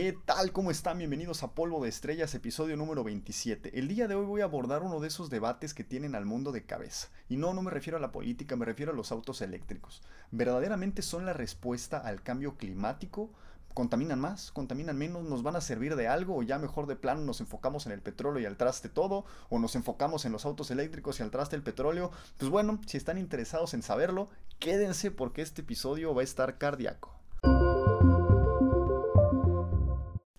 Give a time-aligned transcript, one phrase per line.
[0.00, 0.52] ¿Qué tal?
[0.52, 0.98] ¿Cómo están?
[0.98, 3.76] Bienvenidos a Polvo de Estrellas, episodio número 27.
[3.76, 6.52] El día de hoy voy a abordar uno de esos debates que tienen al mundo
[6.52, 7.08] de cabeza.
[7.28, 10.00] Y no, no me refiero a la política, me refiero a los autos eléctricos.
[10.30, 13.30] ¿Verdaderamente son la respuesta al cambio climático?
[13.74, 14.52] ¿Contaminan más?
[14.52, 15.24] ¿Contaminan menos?
[15.24, 16.36] ¿Nos van a servir de algo?
[16.36, 19.24] ¿O ya mejor de plano nos enfocamos en el petróleo y al traste todo?
[19.48, 22.12] ¿O nos enfocamos en los autos eléctricos y al traste el petróleo?
[22.36, 24.28] Pues bueno, si están interesados en saberlo,
[24.60, 27.18] quédense porque este episodio va a estar cardíaco.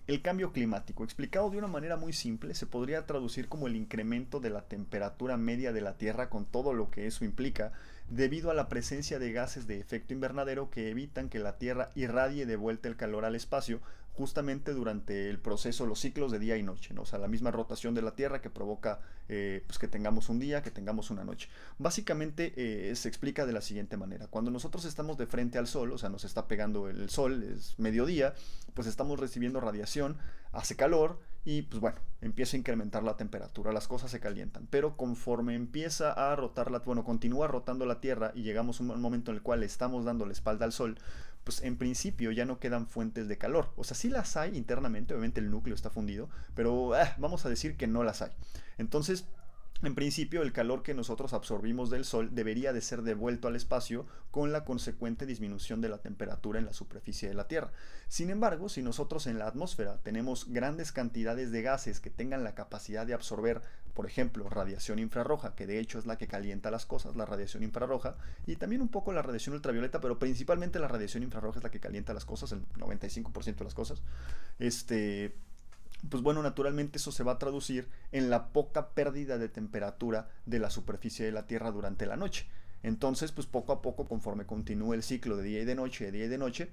[0.10, 4.40] El cambio climático, explicado de una manera muy simple, se podría traducir como el incremento
[4.40, 7.74] de la temperatura media de la Tierra con todo lo que eso implica,
[8.10, 12.48] debido a la presencia de gases de efecto invernadero que evitan que la Tierra irradie
[12.48, 13.82] de vuelta el calor al espacio,
[14.14, 17.04] justamente durante el proceso, los ciclos de día y noche, ¿no?
[17.04, 20.40] o sea, la misma rotación de la Tierra que provoca eh, pues que tengamos un
[20.40, 21.50] día, que tengamos una noche.
[21.78, 25.92] Básicamente eh, se explica de la siguiente manera, cuando nosotros estamos de frente al Sol,
[25.94, 28.34] o sea, nos está pegando el Sol, es mediodía,
[28.74, 30.18] pues estamos recibiendo radiación,
[30.52, 34.98] hace calor, y pues bueno, empieza a incrementar la temperatura, las cosas se calientan, pero
[34.98, 39.32] conforme empieza a rotar la, bueno, continúa rotando la Tierra y llegamos a un momento
[39.32, 40.98] en el cual estamos dando la espalda al Sol,
[41.44, 43.72] pues en principio ya no quedan fuentes de calor.
[43.76, 47.50] O sea, sí las hay internamente, obviamente el núcleo está fundido, pero ah, vamos a
[47.50, 48.32] decir que no las hay.
[48.78, 49.26] Entonces,
[49.82, 54.06] en principio, el calor que nosotros absorbimos del Sol debería de ser devuelto al espacio
[54.30, 57.72] con la consecuente disminución de la temperatura en la superficie de la Tierra.
[58.10, 62.56] Sin embargo, si nosotros en la atmósfera tenemos grandes cantidades de gases que tengan la
[62.56, 63.62] capacidad de absorber,
[63.94, 67.64] por ejemplo, radiación infrarroja, que de hecho es la que calienta las cosas, la radiación
[67.64, 71.72] infrarroja, y también un poco la radiación ultravioleta, pero principalmente la radiación infrarroja es la
[71.72, 74.02] que calienta las cosas, el 95% de las cosas,
[74.60, 75.36] este
[76.10, 80.60] pues bueno, naturalmente eso se va a traducir en la poca pérdida de temperatura de
[80.60, 82.48] la superficie de la Tierra durante la noche.
[82.84, 86.12] Entonces, pues poco a poco, conforme continúe el ciclo de día y de noche, de
[86.12, 86.70] día y de noche,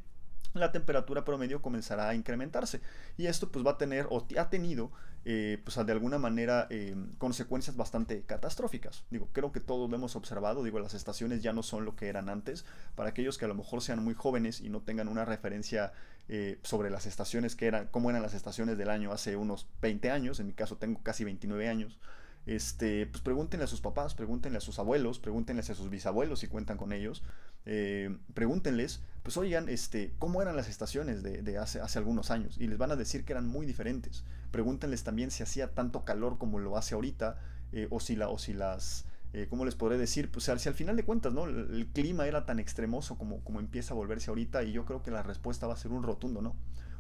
[0.55, 2.81] la temperatura promedio comenzará a incrementarse.
[3.17, 4.91] Y esto pues va a tener o ha tenido
[5.25, 9.05] eh, pues de alguna manera eh, consecuencias bastante catastróficas.
[9.11, 12.07] Digo, creo que todos lo hemos observado, digo, las estaciones ya no son lo que
[12.07, 12.65] eran antes.
[12.95, 15.93] Para aquellos que a lo mejor sean muy jóvenes y no tengan una referencia
[16.29, 20.11] eh, sobre las estaciones que eran, cómo eran las estaciones del año hace unos 20
[20.11, 21.99] años, en mi caso tengo casi 29 años
[22.47, 26.47] este, pues pregúntenle a sus papás, pregúntenle a sus abuelos, pregúntenles a sus bisabuelos si
[26.47, 27.25] cuentan con ellos,
[27.67, 32.69] eh, pregúntenles, pues oigan, este, cómo eran las estaciones de, hace, hace, algunos años y
[32.69, 34.23] les van a decir que eran muy diferentes.
[34.53, 37.41] Pregúntenles también si hacía tanto calor como lo hace ahorita
[37.73, 39.06] eh, o, si la, o si las...
[39.33, 40.31] Eh, ¿Cómo les podré decir?
[40.31, 41.45] Pues si al final de cuentas, ¿no?
[41.45, 45.23] El, clima era tan extremoso como, empieza a volverse ahorita y yo creo que la
[45.23, 46.57] respuesta va a ser un rotundo, ¿no?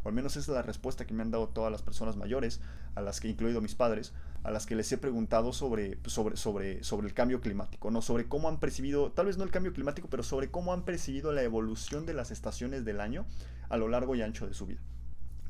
[0.06, 2.60] o al menos esa es la respuesta que me han dado todas las personas mayores,
[2.94, 4.12] a las que incluido mis padres,
[4.44, 8.00] a las que les he preguntado sobre, sobre el cambio climático, ¿no?
[8.02, 11.32] sobre cómo han percibido, tal vez no el cambio climático, pero sobre cómo han percibido
[11.32, 13.26] la evolución de las estaciones del año
[13.68, 14.80] a lo largo y ancho de su vida.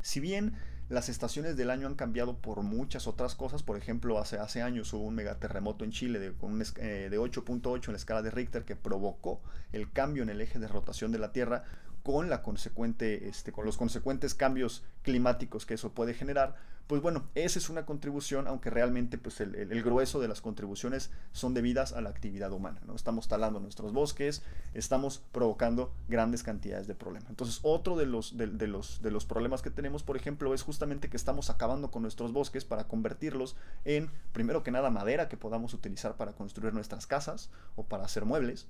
[0.01, 0.55] Si bien
[0.89, 3.63] las estaciones del año han cambiado por muchas otras cosas.
[3.63, 7.87] Por ejemplo, hace, hace años hubo un megaterremoto en Chile de, con eh, de 8.8
[7.89, 9.41] en la escala de Richter que provocó
[9.73, 11.65] el cambio en el eje de rotación de la Tierra
[12.07, 16.55] con, la consecuente, este, con los consecuentes cambios climáticos que eso puede generar,
[16.87, 21.53] pues bueno, esa es una contribución, aunque realmente pues el, grueso de las contribuciones son
[21.53, 22.81] debidas a la actividad humana.
[22.87, 22.95] ¿no?
[22.95, 27.29] Estamos talando nuestros bosques, estamos provocando grandes cantidades de problemas.
[27.29, 31.11] Entonces, otro de los, de, los, de los problemas que tenemos, por ejemplo, es justamente
[31.11, 35.75] que estamos acabando con nuestros bosques para convertirlos en, primero que nada, madera que podamos
[35.75, 38.69] utilizar para construir nuestras casas o para hacer muebles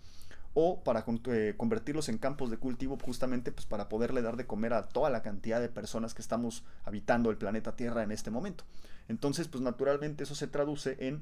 [0.59, 4.73] o para eh, convertirlos en campos de cultivo justamente pues, para poderle dar de comer
[4.73, 8.65] a toda la cantidad de personas que estamos habitando el planeta Tierra en este momento.
[9.07, 11.21] Entonces, pues naturalmente eso se traduce en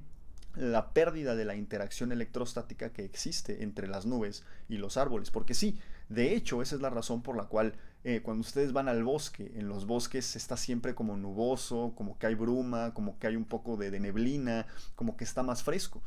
[0.54, 5.32] la pérdida de la interacción electrostática que existe entre las nubes y los árboles.
[5.32, 7.74] Porque sí, de hecho, esa es la razón por la cual
[8.04, 12.28] eh, cuando ustedes van al bosque, en los bosques está siempre como nuboso, como que
[12.28, 16.04] hay bruma, como que hay un poco de neblina, como que está más fresco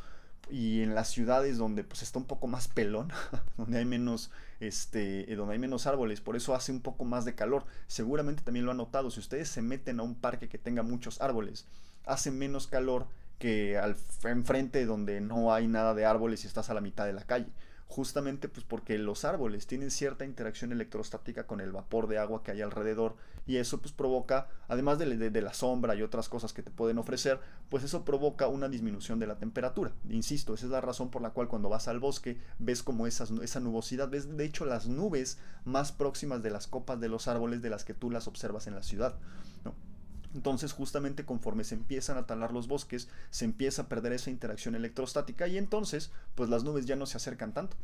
[0.50, 3.12] y en las ciudades donde pues está un poco más pelón,
[3.58, 7.36] donde hay menos este, donde hay menos árboles, por eso hace un poco más de
[7.36, 7.66] calor.
[7.88, 11.22] Seguramente también lo han notado, si ustedes se meten a un parque que tenga muchos
[11.22, 11.68] árboles,
[12.06, 13.08] hace menos calor
[13.40, 17.14] que al enfrente donde no hay nada de árboles y estás a la mitad de
[17.14, 17.48] la calle
[17.88, 22.52] justamente pues porque los árboles tienen cierta interacción electrostática con el vapor de agua que
[22.52, 23.16] hay alrededor
[23.48, 27.40] y eso pues provoca, además de, la sombra y otras cosas que te pueden ofrecer,
[27.70, 29.94] pues eso provoca una disminución de la temperatura.
[30.10, 33.32] Insisto, esa es la razón por la cual cuando vas al bosque ves como esas,
[33.32, 37.62] esa nubosidad, ves de hecho las nubes más próximas de las copas de los árboles
[37.62, 39.16] de las que tú las observas en la ciudad.
[40.38, 44.76] Entonces, justamente conforme se empiezan a talar los bosques, se empieza a perder esa interacción
[44.76, 47.76] electrostática y entonces, pues las nubes ya no se acercan tanto.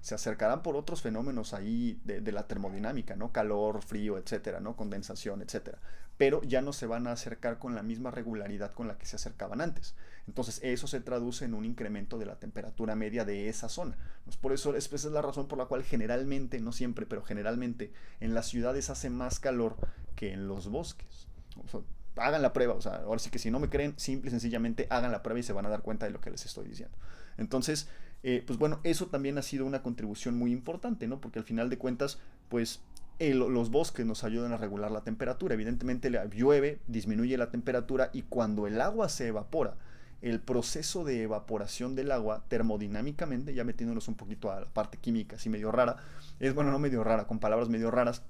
[0.00, 3.32] Se acercarán por otros fenómenos ahí de, la termodinámica, ¿no?
[3.32, 4.76] Calor, frío, etcétera, ¿no?
[4.76, 5.78] Condensación, etcétera.
[6.16, 9.16] Pero ya no se van a acercar con la misma regularidad con la que se
[9.16, 9.96] acercaban antes.
[10.28, 13.96] Entonces, eso se traduce en un incremento de la temperatura media de esa zona.
[14.40, 18.32] Por eso, esa es la razón por la cual generalmente, no siempre, pero generalmente en
[18.32, 19.74] las ciudades hace más calor
[20.14, 21.29] que en los bosques.
[22.16, 24.86] Hagan la prueba, o sea, ahora sí que si no me creen, simple y sencillamente
[24.90, 26.96] hagan la prueba y se van a dar cuenta de lo que les estoy diciendo.
[27.38, 27.88] Entonces,
[28.22, 31.20] eh, pues bueno, eso también ha sido una contribución muy importante, ¿no?
[31.20, 32.18] Porque al final de cuentas,
[32.48, 32.82] pues
[33.18, 35.54] los bosques nos ayudan a regular la temperatura.
[35.54, 39.76] Evidentemente llueve, disminuye la temperatura y cuando el agua se evapora,
[40.22, 45.36] el proceso de evaporación del agua termodinámicamente, ya metiéndonos un poquito a la parte química,
[45.36, 45.96] así medio rara,
[46.40, 48.22] es bueno, no medio rara, con palabras medio raras,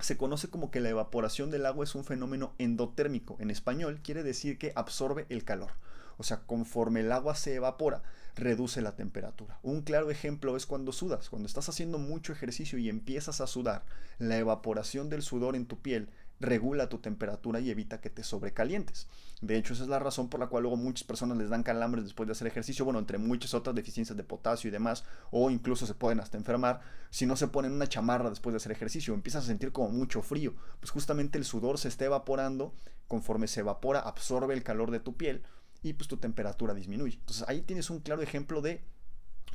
[0.00, 3.36] se conoce como que la evaporación del agua es un fenómeno endotérmico.
[3.40, 5.72] En español quiere decir que absorbe el calor.
[6.18, 8.02] O sea, conforme el agua se evapora,
[8.34, 9.58] reduce la temperatura.
[9.62, 11.28] Un claro ejemplo es cuando sudas.
[11.28, 13.84] Cuando estás haciendo mucho ejercicio y empiezas a sudar,
[14.18, 16.08] la evaporación del sudor en tu piel
[16.40, 19.08] regula tu temperatura y evita que te sobrecalientes.
[19.40, 22.04] De hecho, esa es la razón por la cual luego muchas personas les dan calambres
[22.04, 25.86] después de hacer ejercicio, bueno, entre muchas otras deficiencias de potasio y demás, o incluso
[25.86, 26.80] se pueden hasta enfermar
[27.10, 30.22] si no se ponen una chamarra después de hacer ejercicio, empiezas a sentir como mucho
[30.22, 32.74] frío, pues justamente el sudor se está evaporando,
[33.06, 35.42] conforme se evapora absorbe el calor de tu piel,
[35.82, 37.18] y pues tu temperatura disminuye.
[37.18, 38.82] Entonces ahí tienes un claro ejemplo de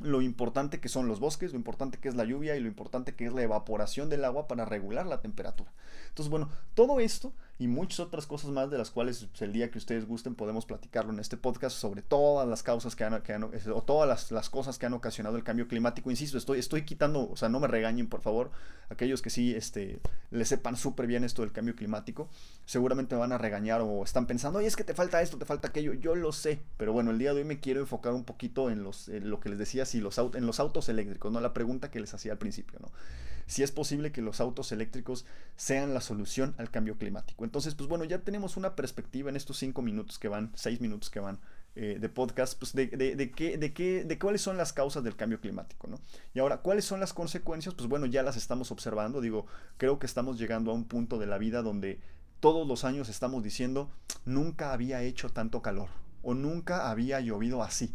[0.00, 3.14] lo importante que son los bosques, lo importante que es la lluvia y lo importante
[3.14, 5.72] que es la evaporación del agua para regular la temperatura.
[6.08, 9.78] Entonces, bueno, todo esto y muchas otras cosas más de las cuales el día que
[9.78, 13.34] ustedes gusten podemos platicarlo en este podcast sobre todas las causas que han, que
[13.70, 16.10] o todas las, cosas que han ocasionado el cambio climático.
[16.10, 18.50] Insisto, estoy, estoy quitando, o sea, no me regañen por favor,
[18.88, 20.00] aquellos que sí este,
[20.32, 22.28] le sepan súper bien esto del cambio climático,
[22.66, 25.44] seguramente me van a regañar o están pensando, oye, es que te falta esto, te
[25.44, 28.24] falta aquello, yo lo sé, pero bueno, el día de hoy me quiero enfocar un
[28.24, 31.40] poquito en, los, lo que les decía, si los, en los autos eléctricos, ¿no?
[31.40, 32.90] La pregunta que les hacía al principio, ¿no?
[33.46, 35.26] Si es posible que los autos eléctricos
[35.56, 37.44] sean la solución al cambio climático.
[37.44, 41.10] Entonces, pues bueno, ya tenemos una perspectiva en estos cinco minutos que van, seis minutos
[41.10, 41.40] que van
[41.76, 45.16] eh, de podcast, pues de, de, qué, de, qué, de cuáles son las causas del
[45.16, 45.98] cambio climático, ¿no?
[46.32, 47.74] Y ahora, ¿cuáles son las consecuencias?
[47.74, 49.46] Pues bueno, ya las estamos observando, digo,
[49.76, 52.00] creo que estamos llegando a un punto de la vida donde
[52.38, 53.90] todos los años estamos diciendo,
[54.24, 55.88] nunca había hecho tanto calor
[56.22, 57.92] o nunca había llovido así.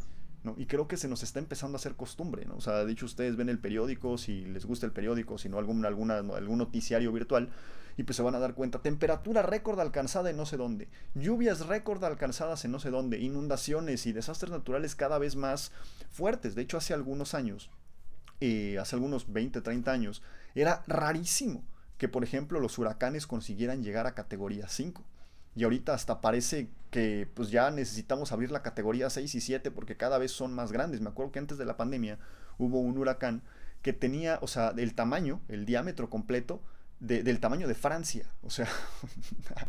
[0.57, 2.55] Y creo que se nos está empezando a hacer costumbre, ¿no?
[2.55, 5.85] O sea, dicho ustedes ven el periódico, si les gusta el periódico, si no algún,
[5.85, 7.49] alguna, algún noticiario virtual,
[7.97, 11.67] y pues se van a dar cuenta, temperatura récord alcanzada en no sé dónde, lluvias
[11.67, 15.73] récord alcanzadas en no sé dónde, inundaciones y desastres naturales cada vez más
[16.09, 16.55] fuertes.
[16.55, 17.69] De hecho, hace algunos años,
[18.39, 20.23] eh, hace algunos 20, 30 años,
[20.55, 21.65] era rarísimo
[21.97, 25.03] que, por ejemplo, los huracanes consiguieran llegar a categoría 5.
[25.59, 29.97] Y ahorita hasta parece que pues ya necesitamos abrir la categoría 6 y 7 porque
[29.97, 31.01] cada vez son más grandes.
[31.01, 32.17] Me acuerdo que antes de la pandemia
[32.57, 33.41] hubo un huracán
[33.81, 36.61] que tenía, o sea, el tamaño, el diámetro completo,
[37.01, 38.25] del tamaño de Francia.
[38.41, 38.69] O sea,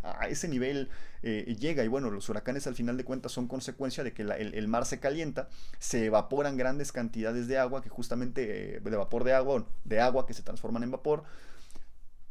[0.03, 0.87] a ese nivel
[1.23, 1.83] eh, llega.
[1.83, 5.01] Y bueno, los huracanes al final de cuentas son consecuencia de que el, mar se
[5.01, 9.99] calienta, se evaporan grandes cantidades de agua, que justamente, eh, de vapor de agua, de
[9.99, 11.25] agua que se transforman en vapor.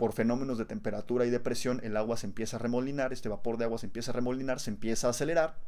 [0.00, 3.58] Por fenómenos de temperatura y de presión, el agua se empieza a remolinar, este vapor
[3.58, 5.58] de agua se empieza a remolinar, se empieza a acelerar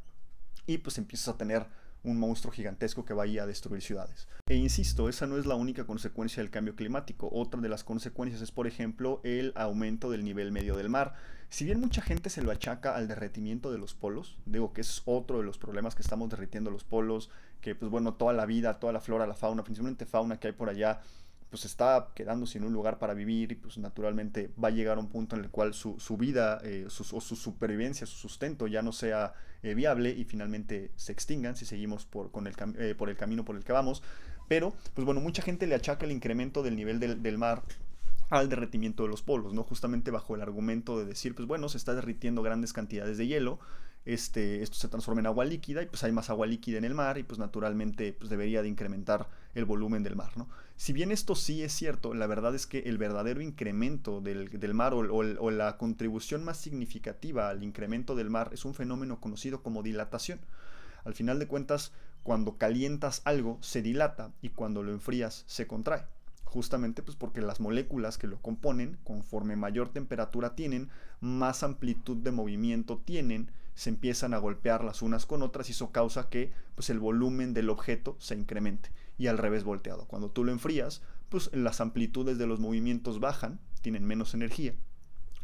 [0.67, 1.67] y pues empiezas a tener
[2.03, 4.29] un monstruo gigantesco que vaya a destruir ciudades.
[4.49, 7.29] E insisto, esa no es la única consecuencia del cambio climático.
[7.31, 11.13] Otra de las consecuencias es, por ejemplo, el aumento del nivel medio del mar.
[11.51, 15.03] Si bien mucha gente se lo achaca al derretimiento de los polos, digo que es
[15.05, 17.29] otro de los problemas que estamos derritiendo los polos,
[17.61, 20.55] que pues bueno, toda la vida, toda la flora, la fauna, principalmente fauna que hay
[20.55, 21.03] por allá,
[21.53, 25.01] pues está quedando sin un lugar para vivir y pues naturalmente va a llegar a
[25.01, 28.81] un punto en el cual su, vida eh, su, o su supervivencia, su sustento ya
[28.81, 33.11] no sea eh, viable y finalmente se extingan si seguimos por, con el, eh, por
[33.11, 34.03] el camino por el que vamos.
[34.49, 37.63] Pero, pues bueno, mucha gente le achaca el incremento del nivel del, del mar
[38.31, 39.63] al derretimiento de los polos, ¿no?
[39.63, 43.59] Justamente bajo el argumento de decir, pues bueno, se está derritiendo grandes cantidades de hielo,
[44.05, 46.95] este, esto se transforma en agua líquida y pues hay más agua líquida en el
[46.95, 50.49] mar y pues naturalmente pues debería de incrementar el volumen del mar, ¿no?
[50.83, 54.95] Si bien esto sí es cierto, la verdad es que el verdadero incremento del, mar
[54.95, 60.41] o, la contribución más significativa al incremento del mar es un fenómeno conocido como dilatación.
[61.05, 61.93] Al final de cuentas,
[62.25, 66.03] cuando calientas algo se dilata y cuando lo enfrías se contrae
[66.47, 72.33] justamente pues porque las moléculas que lo componen, conforme mayor temperatura tienen, más amplitud de
[72.33, 76.91] movimiento tienen, se empiezan a golpear las unas con otras y eso causa que pues,
[76.91, 80.07] el volumen del objeto se incremente y al revés volteado.
[80.07, 84.75] Cuando tú lo enfrías, pues las amplitudes de los movimientos bajan, tienen menos energía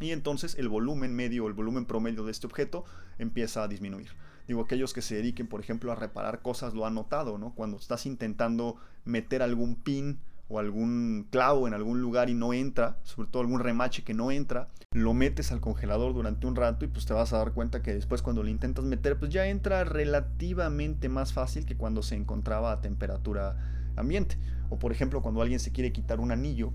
[0.00, 2.84] y entonces el volumen medio el volumen promedio de este objeto
[3.18, 4.10] empieza a disminuir.
[4.46, 7.54] Digo, aquellos que se dediquen, por ejemplo, a reparar cosas lo han notado, ¿no?
[7.54, 12.98] Cuando estás intentando meter algún pin o algún clavo en algún lugar y no entra,
[13.02, 16.88] sobre todo algún remache que no entra, lo metes al congelador durante un rato y
[16.88, 19.84] pues te vas a dar cuenta que después cuando lo intentas meter pues ya entra
[19.84, 23.56] relativamente más fácil que cuando se encontraba a temperatura
[23.96, 24.36] ambiente.
[24.70, 26.72] O por ejemplo cuando alguien se quiere quitar un anillo,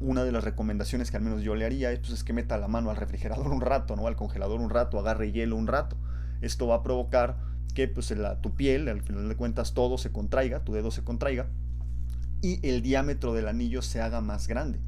[0.00, 2.58] una de las recomendaciones que al menos yo le haría es, pues, es que meta
[2.58, 4.06] la mano al refrigerador un rato, ¿no?
[4.06, 5.96] al congelador un rato, agarre hielo un rato.
[6.42, 7.38] Esto va a provocar
[7.74, 11.02] que pues, la, tu piel, al final de cuentas, todo se contraiga, tu dedo se
[11.02, 11.48] contraiga
[12.42, 14.78] y el diámetro del anillo se haga más grande.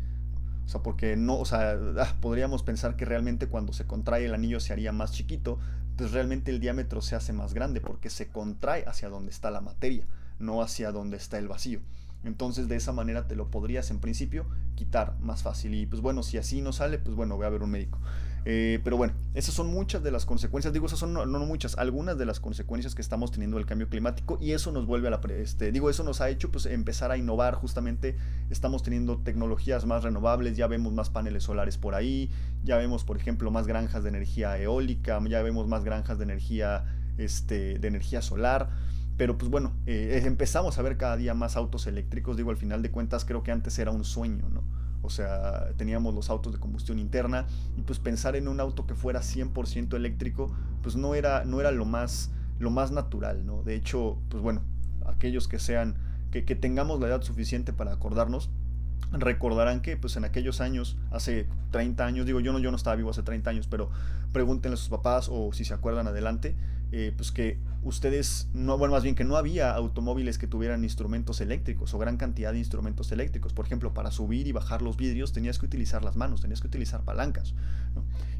[0.64, 4.34] O sea, porque no, o sea, ah, podríamos pensar que realmente cuando se contrae el
[4.34, 5.58] anillo se haría más chiquito,
[5.96, 9.60] pues realmente el diámetro se hace más grande porque se contrae hacia donde está la
[9.60, 10.06] materia,
[10.38, 11.80] no hacia donde está el vacío.
[12.24, 15.74] Entonces de esa manera te lo podrías en principio quitar más fácil.
[15.74, 17.98] Y pues bueno, si así no sale, pues bueno, voy a ver un médico.
[18.44, 22.16] Eh, pero bueno, esas son muchas de las consecuencias, digo, esas son no, muchas, algunas
[22.16, 25.20] de las consecuencias que estamos teniendo del cambio climático y eso nos vuelve a la,
[25.36, 28.16] este, digo, eso nos ha hecho pues empezar a innovar, justamente
[28.48, 32.30] estamos teniendo tecnologías más renovables, ya vemos más paneles solares por ahí,
[32.64, 36.84] ya vemos por ejemplo más granjas de energía eólica, ya vemos más granjas de energía,
[37.18, 38.70] este, de energía solar.
[39.16, 42.38] Pero pues bueno, eh, empezamos a ver cada día más autos eléctricos.
[42.38, 44.62] Digo, al final de cuentas creo que antes era un sueño, ¿no?
[45.02, 48.94] O sea, teníamos los autos de combustión interna y pues pensar en un auto que
[48.94, 53.62] fuera 100% eléctrico, pues no era, no era lo, más, lo más natural, ¿no?
[53.62, 54.62] De hecho, pues bueno,
[55.06, 55.96] aquellos que sean,
[56.30, 58.50] que, que tengamos la edad suficiente para acordarnos,
[59.12, 62.96] recordarán que pues en aquellos años, hace 30 años, digo yo no, yo no estaba
[62.96, 63.90] vivo hace 30 años, pero
[64.32, 66.56] pregúntenle a sus papás o si se acuerdan adelante,
[66.92, 71.40] eh, pues que ustedes, no, bueno, más bien que no había automóviles que tuvieran instrumentos
[71.40, 73.52] eléctricos o gran cantidad de instrumentos eléctricos.
[73.52, 76.66] Por ejemplo, para subir y bajar los vidrios tenías que utilizar las manos, tenías que
[76.66, 77.54] utilizar palancas.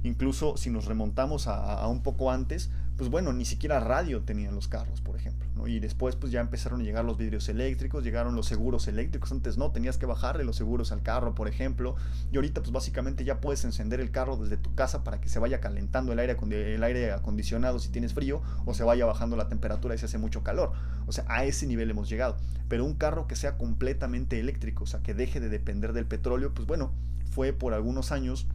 [0.03, 4.69] Incluso si nos remontamos a, un poco antes, pues bueno, ni siquiera radio tenían los
[4.69, 5.67] carros, por ejemplo.
[5.67, 9.33] Y después pues ya empezaron a llegar los vidrios eléctricos, llegaron los seguros eléctricos.
[9.33, 11.97] Antes no, tenías que bajarle los seguros al carro, por ejemplo.
[12.31, 15.39] Y ahorita pues básicamente ya puedes encender el carro desde tu casa para que se
[15.39, 16.37] vaya calentando el aire,
[16.75, 20.19] el aire acondicionado si tienes frío o se vaya bajando la temperatura y se hace
[20.19, 20.73] mucho calor.
[21.07, 22.37] O sea, a ese nivel hemos llegado.
[22.69, 26.53] Pero un carro que sea completamente eléctrico, o sea, que deje de depender del petróleo,
[26.53, 26.93] pues bueno,
[27.31, 28.47] fue por algunos años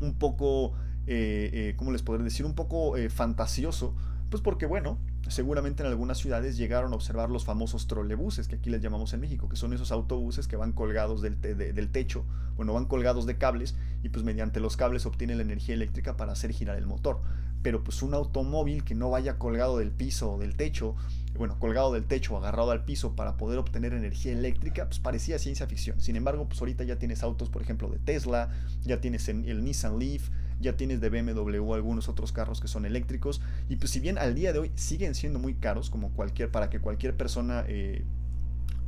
[0.00, 0.74] un poco,
[1.06, 2.44] eh, eh, ¿cómo les podré decir?
[2.44, 3.94] Un poco eh, fantasioso,
[4.28, 4.98] pues porque bueno,
[5.28, 9.20] seguramente en algunas ciudades llegaron a observar los famosos trolebuses, que aquí les llamamos en
[9.20, 12.24] México, que son esos autobuses que van colgados del, del, techo,
[12.56, 16.32] bueno, van colgados de cables y pues mediante los cables obtienen la energía eléctrica para
[16.32, 17.20] hacer girar el motor.
[17.62, 20.94] Pero pues un automóvil que no vaya colgado del piso o del techo,
[21.36, 25.66] bueno, colgado del techo agarrado al piso para poder obtener energía eléctrica, pues parecía ciencia
[25.66, 26.00] ficción.
[26.00, 28.50] Sin embargo, pues ahorita ya tienes autos, por ejemplo, de Tesla,
[28.82, 33.40] ya tienes el Nissan Leaf, ya tienes de BMW algunos otros carros que son eléctricos
[33.68, 36.70] y pues si bien al día de hoy siguen siendo muy caros como cualquier para
[36.70, 38.04] que cualquier persona eh,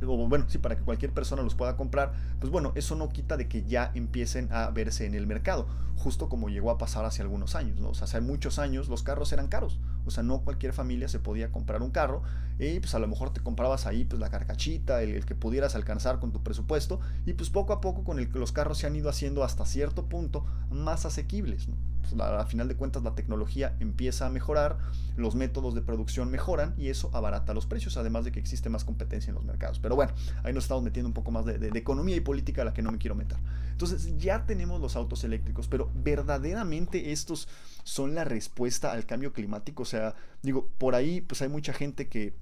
[0.05, 3.47] bueno, sí, para que cualquier persona los pueda comprar, pues bueno, eso no quita de
[3.47, 7.55] que ya empiecen a verse en el mercado, justo como llegó a pasar hace algunos
[7.55, 7.89] años, ¿no?
[7.89, 11.19] O sea, hace muchos años los carros eran caros, o sea, no cualquier familia se
[11.19, 12.23] podía comprar un carro
[12.57, 16.19] y pues a lo mejor te comprabas ahí pues la carcachita, el, que pudieras alcanzar
[16.19, 18.95] con tu presupuesto y pues poco a poco con el que los carros se han
[18.95, 21.75] ido haciendo hasta cierto punto más asequibles, ¿no?
[22.01, 24.77] Pues, a, final de cuentas la tecnología empieza a mejorar,
[25.15, 28.83] los métodos de producción mejoran y eso abarata los precios, además de que existe más
[28.83, 29.79] competencia en los mercados.
[29.79, 30.13] Pero bueno,
[30.43, 32.91] ahí nos estamos metiendo un poco más de, economía y política a la que no
[32.91, 33.37] me quiero meter.
[33.71, 37.47] Entonces ya tenemos los autos eléctricos, pero verdaderamente estos
[37.83, 39.83] son la respuesta al cambio climático.
[39.83, 42.33] O sea, digo, por ahí pues hay mucha gente que,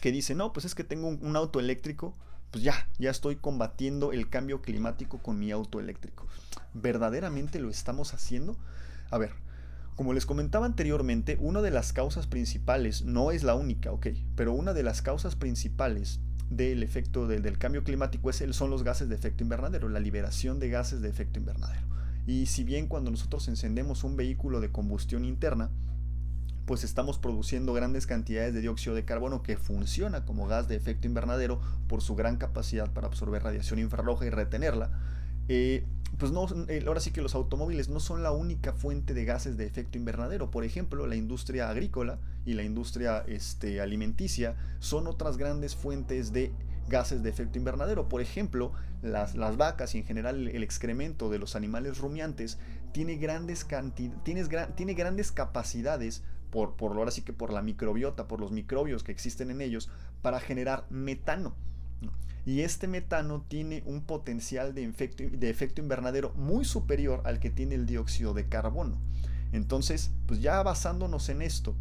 [0.00, 2.14] que dice, no, pues es que tengo un auto eléctrico
[2.50, 6.26] pues ya, ya estoy combatiendo el cambio climático con mi auto eléctrico.
[6.74, 8.56] ¿Verdaderamente lo estamos haciendo?
[9.10, 9.32] A ver,
[9.96, 14.52] como les comentaba anteriormente, una de las causas principales, no es la única, ok, pero
[14.52, 19.08] una de las causas principales del efecto del cambio climático es el, son los gases
[19.08, 21.86] de efecto invernadero, la liberación de gases de efecto invernadero.
[22.26, 25.70] Y si bien cuando nosotros encendemos un vehículo de combustión interna,
[26.64, 31.08] pues estamos produciendo grandes cantidades de dióxido de carbono que funciona como gas de efecto
[31.08, 34.90] invernadero por su gran capacidad para absorber radiación infrarroja y retenerla,
[35.48, 35.84] eh,
[36.18, 39.56] pues no, eh, ahora sí que los automóviles no son la única fuente de gases
[39.56, 40.50] de efecto invernadero.
[40.50, 46.52] Por ejemplo, la industria agrícola y la industria este, alimenticia son otras grandes fuentes de
[46.88, 48.08] gases de efecto invernadero.
[48.08, 52.58] Por ejemplo, las, las vacas y en general el, excremento de los animales rumiantes
[52.92, 53.66] tiene grandes,
[54.24, 59.04] tienes, tiene grandes capacidades por, por ahora sí que por la microbiota, por los microbios
[59.04, 59.88] que existen en ellos,
[60.20, 61.54] para generar metano.
[62.46, 67.50] Y este metano tiene un potencial de efecto, de efecto invernadero muy superior al que
[67.50, 68.98] tiene el dióxido de carbono.
[69.52, 71.74] Entonces, pues ya basándonos en esto,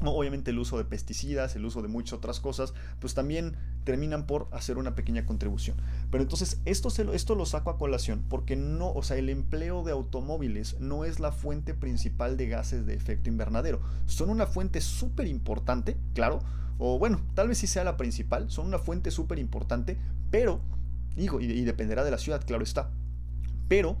[0.00, 4.48] obviamente el uso de pesticidas, el uso de muchas otras cosas, pues también terminan por
[4.52, 5.76] hacer una pequeña contribución.
[6.10, 9.82] Pero entonces esto, se esto lo saco a colación porque no, o sea, el empleo
[9.82, 13.80] de automóviles no es la fuente principal de gases de efecto invernadero.
[14.06, 16.40] Son una fuente súper importante, claro,
[16.78, 19.96] o bueno, tal vez sí sea la principal, son una fuente súper importante,
[20.30, 20.60] pero,
[21.16, 22.90] digo, y, dependerá de la ciudad, claro está,
[23.68, 23.96] pero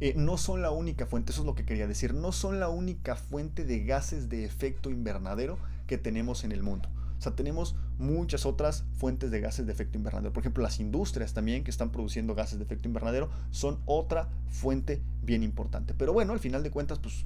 [0.00, 2.68] eh, no son la única fuente, eso es lo que quería decir, no son la
[2.68, 6.88] única fuente de gases de efecto invernadero que tenemos en el mundo.
[7.18, 10.32] O sea, tenemos muchas otras fuentes de gases de efecto invernadero.
[10.32, 15.00] Por ejemplo, las industrias también que están produciendo gases de efecto invernadero son otra fuente
[15.22, 15.94] bien importante.
[15.94, 17.24] Pero bueno, al final de cuentas, pues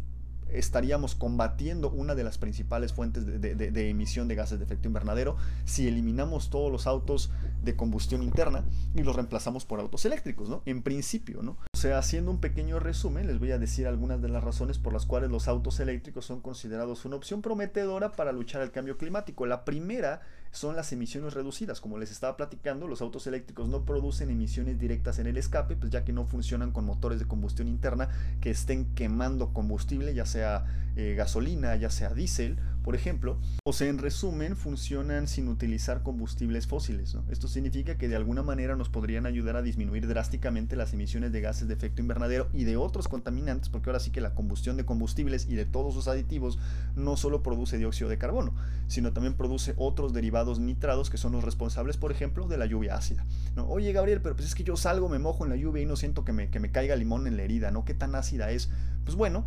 [0.52, 5.88] estaríamos combatiendo una de las principales fuentes de, emisión de gases de efecto invernadero si
[5.88, 7.30] eliminamos todos los autos
[7.62, 10.62] de combustión interna y los reemplazamos por autos eléctricos, ¿no?
[10.66, 11.56] En principio, ¿no?
[11.74, 14.92] O sea, haciendo un pequeño resumen, les voy a decir algunas de las razones por
[14.92, 19.46] las cuales los autos eléctricos son considerados una opción prometedora para luchar al cambio climático.
[19.46, 21.80] La primera son las emisiones reducidas.
[21.80, 25.90] Como les estaba platicando, los autos eléctricos no producen emisiones directas en el escape, pues
[25.90, 28.08] ya que no funcionan con motores de combustión interna
[28.40, 30.64] que estén quemando combustible, ya sea
[30.96, 33.38] eh, gasolina, ya sea diésel, por ejemplo.
[33.64, 37.16] O sea, en resumen, funcionan sin utilizar combustibles fósiles.
[37.28, 41.40] Esto significa que de alguna manera nos podrían ayudar a disminuir drásticamente las emisiones de
[41.40, 44.86] gases de efecto invernadero y de otros contaminantes, porque ahora sí que la combustión de
[44.86, 46.58] combustibles y de todos sus aditivos
[46.94, 48.54] no solo produce dióxido de carbono,
[48.86, 52.96] sino también produce otros derivados nitrados que son los responsables, por ejemplo, de la lluvia
[52.96, 53.26] ácida.
[53.54, 53.66] ¿no?
[53.66, 55.96] Oye, Gabriel, pero pues es que yo salgo, me mojo en la lluvia y no
[55.96, 57.84] siento que me, que me caiga limón en la herida, ¿no?
[57.84, 58.70] ¿Qué tan ácida es?
[59.04, 59.46] Pues bueno,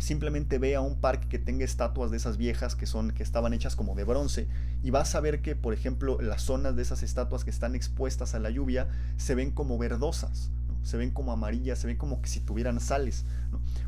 [0.00, 3.52] simplemente ve a un parque que tenga estatuas de esas viejas que son que estaban
[3.52, 4.48] hechas como de bronce
[4.82, 8.34] y vas a ver que por ejemplo las zonas de esas estatuas que están expuestas
[8.34, 10.50] a la lluvia se ven como verdosas
[10.82, 13.24] se ven como amarillas se ven como que si tuvieran sales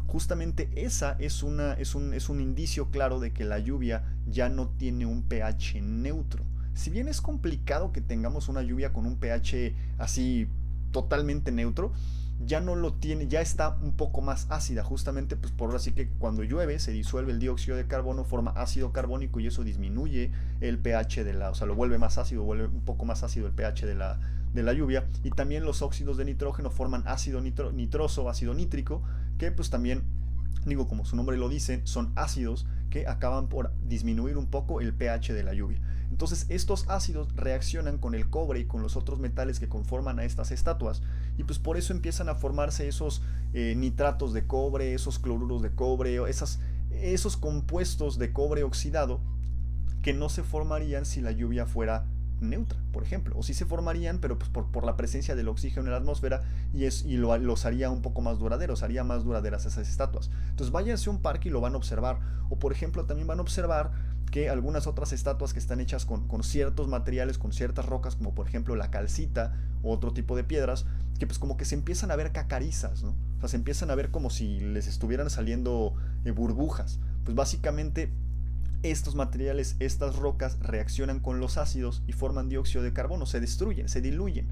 [0.07, 4.51] justamente esa es una es un, es un indicio claro de que la lluvia ya
[4.51, 6.45] no tiene un pH neutro.
[6.75, 10.49] Si bien es complicado que tengamos una lluvia con un pH así
[10.91, 11.93] totalmente neutro
[12.45, 16.09] ya no lo tiene, ya está un poco más ácida, justamente pues por así que
[16.19, 20.79] cuando llueve se disuelve el dióxido de carbono, forma ácido carbónico y eso disminuye el
[20.79, 23.53] pH de la, o sea, lo vuelve más ácido, vuelve un poco más ácido el
[23.53, 24.19] pH de la,
[24.53, 29.03] de la lluvia y también los óxidos de nitrógeno forman ácido nitroso, ácido nítrico,
[29.39, 30.03] que pues también,
[30.67, 34.93] digo como su nombre lo dice, son ácidos que acaban por disminuir un poco el
[34.93, 35.81] pH de la lluvia.
[36.11, 40.25] Entonces estos ácidos reaccionan con el cobre y con los otros metales que conforman a
[40.25, 41.03] estas estatuas
[41.39, 43.23] y pues por eso empiezan a formarse esos
[43.55, 46.61] eh, nitratos de cobre, esos cloruros de cobre, esas,
[46.91, 49.21] esos compuestos de cobre oxidado
[50.03, 52.05] que no se formarían si la lluvia fuera
[52.43, 55.87] neutra, por ejemplo, o si se formarían, pero pues por, por la presencia del oxígeno
[55.87, 59.25] en la atmósfera y, es, y lo, los haría un poco más duraderos, haría más
[59.25, 60.31] duraderas esas estatuas.
[60.51, 62.19] Entonces váyanse a un parque y lo van a observar,
[62.51, 63.93] o por ejemplo también van a observar
[64.33, 68.49] que algunas otras estatuas que están hechas con, ciertos materiales, con ciertas rocas, como por
[68.49, 70.87] ejemplo la calcita o otro tipo de piedras,
[71.19, 73.11] que pues como que se empiezan a ver cacarizas, ¿no?
[73.11, 76.99] O sea, se empiezan a ver como si les estuvieran saliendo eh, burbujas.
[77.25, 78.11] Pues básicamente
[78.83, 83.89] estos materiales, estas rocas reaccionan con los ácidos y forman dióxido de carbono, se destruyen,
[83.89, 84.49] se diluyen.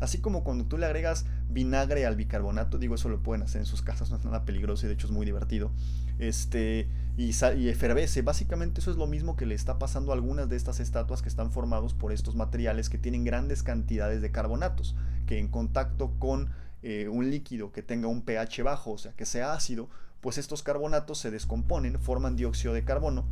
[0.00, 3.66] Así como cuando tú le agregas vinagre al bicarbonato, digo, eso lo pueden hacer en
[3.66, 5.70] sus casas, no es nada peligroso y de hecho es muy divertido.
[6.18, 8.22] Este, y, y efervece.
[8.22, 11.28] Básicamente eso es lo mismo que le está pasando a algunas de estas estatuas que
[11.28, 16.48] están formados por estos materiales que tienen grandes cantidades de carbonatos, que en contacto con
[16.82, 19.90] eh, un líquido que tenga un pH bajo, o sea, que sea ácido,
[20.22, 23.26] pues estos carbonatos se descomponen, forman dióxido de carbono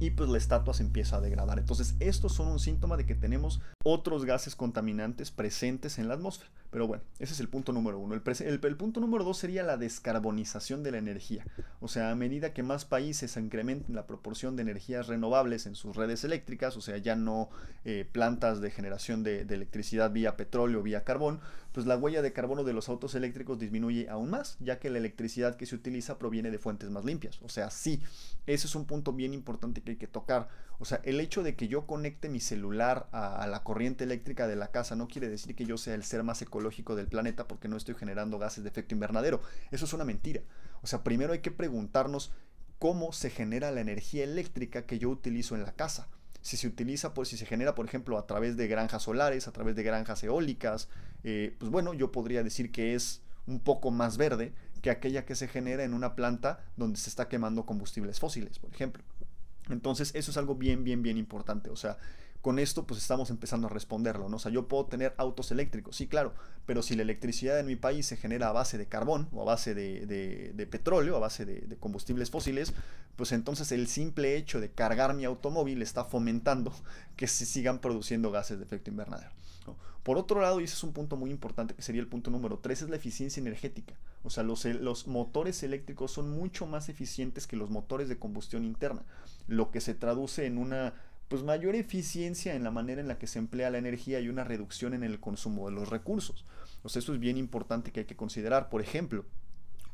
[0.00, 1.58] y pues la estatua se empieza a degradar.
[1.58, 6.50] Entonces estos son un síntoma de que tenemos otros gases contaminantes presentes en la atmósfera.
[6.70, 8.14] Pero bueno, ese es el punto número uno.
[8.14, 8.22] El,
[8.62, 11.46] el, punto número dos sería la descarbonización de la energía.
[11.80, 15.96] O sea, a medida que más países incrementen la proporción de energías renovables en sus
[15.96, 17.48] redes eléctricas, o sea, ya no
[17.84, 21.40] eh, plantas de generación de, electricidad vía petróleo, vía carbón,
[21.72, 24.98] pues la huella de carbono de los autos eléctricos disminuye aún más, ya que la
[24.98, 27.40] electricidad que se utiliza proviene de fuentes más limpias.
[27.42, 28.02] O sea, sí,
[28.46, 30.48] ese es un punto bien importante que hay que tocar.
[30.80, 34.56] O sea, el hecho de que yo conecte mi celular a, la corriente eléctrica de
[34.56, 37.68] la casa no quiere decir que yo sea el ser más ecológico del planeta porque
[37.68, 39.40] no estoy generando gases de efecto invernadero.
[39.70, 40.42] Eso es una mentira.
[40.82, 42.32] O sea, primero hay que preguntarnos
[42.78, 46.08] cómo se genera la energía eléctrica que yo utilizo en la casa.
[46.40, 49.52] Si se utiliza, pues si se genera, por ejemplo, a través de granjas solares, a
[49.52, 50.88] través de granjas eólicas,
[51.24, 55.34] eh, pues bueno, yo podría decir que es un poco más verde que aquella que
[55.34, 59.02] se genera en una planta donde se está quemando combustibles fósiles, por ejemplo.
[59.68, 61.70] Entonces, eso es algo bien, bien, bien importante.
[61.70, 61.98] O sea,
[62.40, 64.36] con esto pues estamos empezando a responderlo, ¿no?
[64.36, 66.34] O sea, yo puedo tener autos eléctricos, sí, claro,
[66.66, 69.44] pero si la electricidad en mi país se genera a base de carbón o a
[69.44, 72.74] base de, petróleo, a base de, combustibles fósiles,
[73.16, 76.72] pues entonces el simple hecho de cargar mi automóvil está fomentando
[77.16, 79.30] que se sigan produciendo gases de efecto invernadero.
[80.02, 82.60] Por otro lado, y ese es un punto muy importante, que sería el punto número
[82.60, 83.94] 3, es la eficiencia energética.
[84.22, 88.64] O sea, los, los motores eléctricos son mucho más eficientes que los motores de combustión
[88.64, 89.02] interna,
[89.48, 90.94] lo que se traduce en una
[91.28, 94.44] pues mayor eficiencia en la manera en la que se emplea la energía y una
[94.44, 96.44] reducción en el consumo de los recursos.
[96.86, 98.70] Sea, eso es bien importante que hay que considerar.
[98.70, 99.26] Por ejemplo,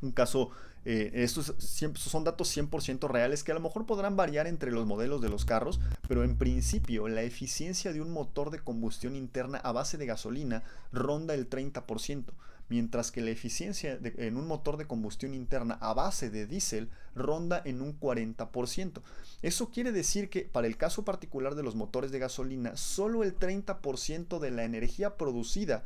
[0.01, 0.51] un caso,
[0.85, 1.53] eh, estos
[1.95, 5.45] son datos 100% reales que a lo mejor podrán variar entre los modelos de los
[5.45, 10.05] carros, pero en principio la eficiencia de un motor de combustión interna a base de
[10.05, 12.25] gasolina ronda el 30%
[12.69, 17.61] mientras que la eficiencia en un motor de combustión interna a base de diésel ronda
[17.63, 19.01] en un 40%.
[19.41, 23.37] Eso quiere decir que para el caso particular de los motores de gasolina, solo el
[23.37, 25.83] 30% de la energía producida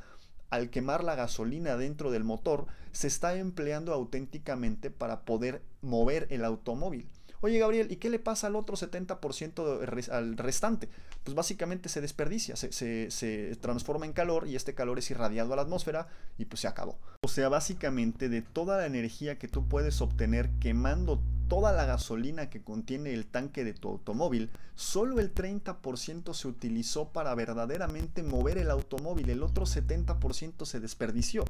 [0.49, 6.43] al quemar la gasolina dentro del motor se está empleando auténticamente para poder mover el
[6.43, 7.07] automóvil.
[7.41, 10.89] Oye, Gabriel, ¿y qué le pasa al otro 70% al restante?
[11.23, 15.61] Pues básicamente se desperdicia, se, transforma en calor y este calor es irradiado a la
[15.61, 16.97] atmósfera y pues se acabó.
[17.23, 22.49] O sea, básicamente de toda la energía que tú puedes obtener quemando toda la gasolina
[22.49, 28.57] que contiene el tanque de tu automóvil, solo el 30% se utilizó para verdaderamente mover
[28.57, 31.45] el automóvil, el otro 70% se desperdició.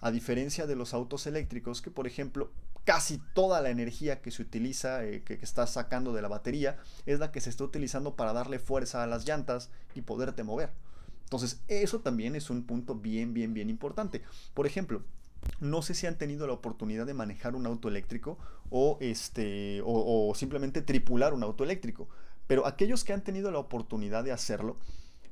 [0.00, 2.50] A diferencia de los autos eléctricos, que por ejemplo
[2.86, 7.18] casi toda la energía que se utiliza, eh, que, estás sacando de la batería, es
[7.18, 10.70] la que se está utilizando para darle fuerza a las llantas y poderte mover.
[11.24, 14.22] Entonces, eso también es un punto bien, bien, bien importante.
[14.54, 15.02] Por ejemplo,
[15.58, 18.38] no sé si han tenido la oportunidad de manejar un auto eléctrico
[18.70, 22.08] o, este, o, simplemente tripular un auto eléctrico.
[22.46, 24.76] Pero aquellos que han tenido la oportunidad de hacerlo,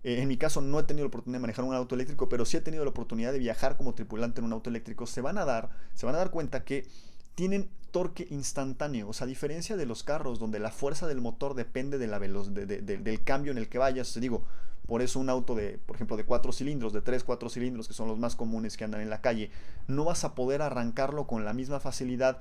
[0.03, 2.45] eh, en mi caso no he tenido la oportunidad de manejar un auto eléctrico, pero
[2.45, 5.39] sí he tenido la oportunidad de viajar como tripulante en un auto eléctrico, se van
[5.39, 6.89] a dar, se van a dar cuenta que
[7.35, 9.09] tienen torque instantáneo.
[9.09, 12.19] O sea, a diferencia de los carros donde la fuerza del motor depende de la
[12.19, 14.19] del cambio en el que vayas.
[14.21, 14.45] Digo,
[14.87, 17.95] por eso un auto de, por ejemplo, de cuatro cilindros, de tres, cuatro cilindros, que
[17.95, 19.51] son los más comunes que andan en la calle,
[19.87, 22.41] no vas a poder arrancarlo con la misma facilidad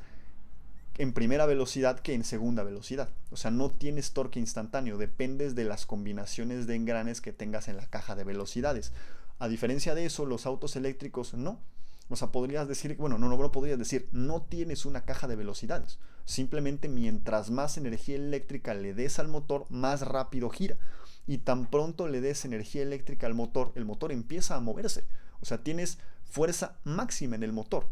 [0.97, 3.09] en primera velocidad que en segunda velocidad.
[3.31, 7.77] O sea, no tienes torque instantáneo, dependes de las combinaciones de engranes que tengas en
[7.77, 8.91] la caja de velocidades.
[9.39, 11.59] A diferencia de eso, los autos eléctricos no.
[12.09, 15.35] O sea, podrías decir, bueno, no, no lo podrías decir, no tienes una caja de
[15.35, 15.99] velocidades.
[16.25, 20.77] Simplemente mientras más energía eléctrica le des al motor, más rápido gira.
[21.25, 25.05] Y tan pronto le des energía eléctrica al motor, el motor empieza a moverse.
[25.41, 27.87] O sea, tienes fuerza máxima en el motor.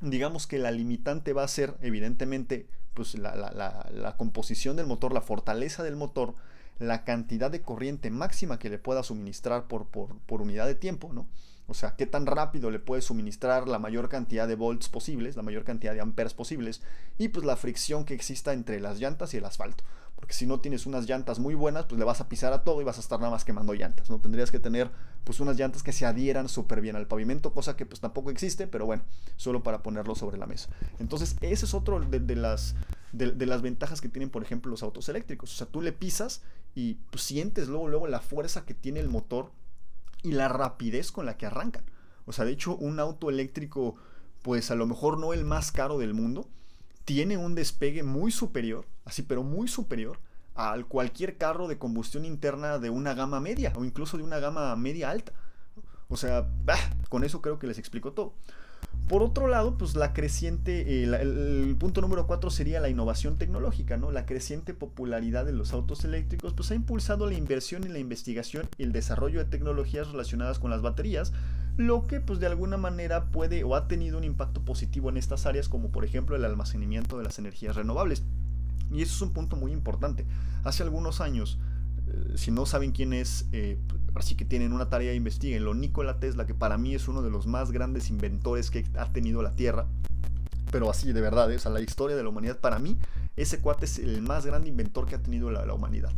[0.00, 5.22] Digamos que la limitante va a ser, evidentemente, pues la, la composición del motor, la
[5.22, 6.34] fortaleza del motor,
[6.78, 11.12] la cantidad de corriente máxima que le pueda suministrar por, por, por unidad de tiempo,
[11.12, 11.26] ¿no?
[11.68, 15.42] O sea, qué tan rápido le puedes suministrar la mayor cantidad de volts posibles, la
[15.42, 16.80] mayor cantidad de amperes posibles,
[17.18, 19.82] y pues la fricción que exista entre las llantas y el asfalto.
[20.14, 22.80] Porque si no tienes unas llantas muy buenas, pues le vas a pisar a todo
[22.80, 24.18] y vas a estar nada más quemando llantas, ¿no?
[24.18, 24.90] Tendrías que tener
[25.24, 28.66] pues unas llantas que se adhieran súper bien al pavimento, cosa que pues tampoco existe,
[28.66, 29.02] pero bueno,
[29.36, 30.70] solo para ponerlo sobre la mesa.
[31.00, 32.76] Entonces, ese es otro de, las,
[33.12, 35.52] de, las ventajas que tienen, por ejemplo, los autos eléctricos.
[35.52, 36.42] O sea, tú le pisas
[36.74, 39.50] y pues, sientes luego, luego la fuerza que tiene el motor
[40.22, 41.84] y la rapidez con la que arrancan.
[42.24, 43.96] O sea, de hecho, un auto eléctrico,
[44.42, 46.48] pues a lo mejor no el más caro del mundo,
[47.04, 50.18] tiene un despegue muy superior, así, pero muy superior
[50.54, 54.74] al cualquier carro de combustión interna de una gama media o incluso de una gama
[54.74, 55.32] media alta.
[56.08, 56.46] O sea,
[57.08, 58.34] con eso creo que les explico todo.
[59.08, 63.96] Por otro lado, pues la creciente, el, el, punto número 4 sería la innovación tecnológica,
[63.96, 64.10] ¿no?
[64.10, 68.68] La creciente popularidad de los autos eléctricos, pues ha impulsado la inversión en la investigación
[68.78, 71.32] y el desarrollo de tecnologías relacionadas con las baterías,
[71.76, 75.46] lo que pues de alguna manera puede o ha tenido un impacto positivo en estas
[75.46, 78.24] áreas, como por ejemplo el almacenamiento de las energías renovables.
[78.90, 80.26] Y eso es un punto muy importante.
[80.64, 81.75] Hace algunos años, eh,
[82.34, 83.78] si no saben quién es, eh,
[84.14, 85.12] así que tienen una tarea,
[85.60, 89.12] lo Nikola Tesla, que para mí es uno de los más grandes inventores que ha
[89.12, 89.86] tenido la Tierra.
[90.70, 91.56] Pero así, de verdad, ¿eh?
[91.56, 92.98] o sea, la historia de la humanidad, para mí,
[93.36, 96.10] ese cuate es el más grande inventor que ha tenido la, la humanidad.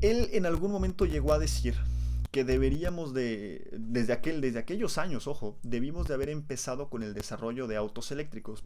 [0.00, 1.74] Él en algún momento llegó a decir
[2.30, 7.14] que deberíamos de, desde, aquel, desde aquellos años, ojo, debimos de haber empezado con el
[7.14, 8.64] desarrollo de autos eléctricos.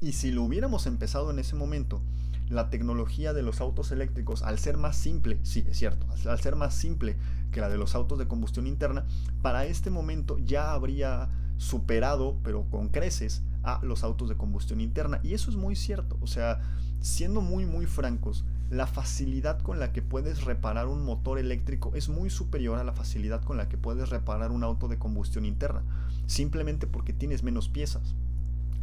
[0.00, 2.02] Y si lo hubiéramos empezado en ese momento,
[2.48, 6.56] la tecnología de los autos eléctricos, al ser más simple, sí, es cierto, al ser
[6.56, 7.16] más simple
[7.50, 9.04] que la de los autos de combustión interna,
[9.42, 11.28] para este momento ya habría
[11.58, 15.20] superado, pero con creces, a los autos de combustión interna.
[15.22, 16.16] Y eso es muy cierto.
[16.20, 16.60] O sea,
[17.00, 22.08] siendo muy, muy francos, la facilidad con la que puedes reparar un motor eléctrico es
[22.08, 25.82] muy superior a la facilidad con la que puedes reparar un auto de combustión interna,
[26.26, 28.14] simplemente porque tienes menos piezas.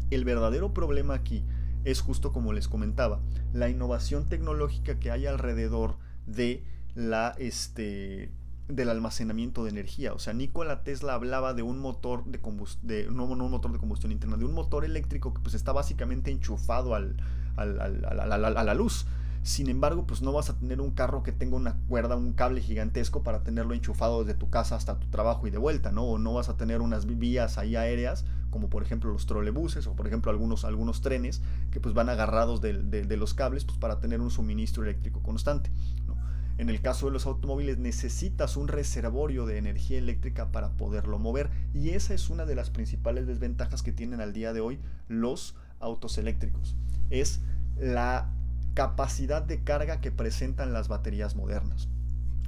[0.10, 1.44] El verdadero problema aquí
[1.84, 3.20] es justo como les comentaba,
[3.54, 6.64] la innovación tecnológica que hay alrededor de
[6.96, 8.32] la este
[8.68, 10.14] del almacenamiento de energía.
[10.14, 12.40] O sea, Nikola Tesla hablaba de un motor de,
[12.84, 16.32] de no, un motor de combustión interna, de un motor eléctrico que pues está básicamente
[16.32, 17.18] enchufado al,
[17.58, 19.06] a la luz.
[19.44, 22.62] Sin embargo, pues no vas a tener un carro que tenga una cuerda, un cable
[22.62, 26.04] gigantesco para tenerlo enchufado desde tu casa hasta tu trabajo y de vuelta, ¿no?
[26.04, 29.96] O no vas a tener unas vías ahí aéreas, como por ejemplo los trolebuses o
[29.96, 34.22] por ejemplo algunos, algunos trenes que pues van agarrados de, los cables pues para tener
[34.22, 35.72] un suministro eléctrico constante.
[36.60, 41.50] En el caso de los automóviles necesitas un reservorio de energía eléctrica para poderlo mover
[41.74, 45.56] y esa es una de las principales desventajas que tienen al día de hoy los
[45.80, 46.76] autos eléctricos.
[47.10, 47.42] Es
[47.80, 48.30] la
[48.76, 51.90] capacidad de carga que presentan las baterías modernas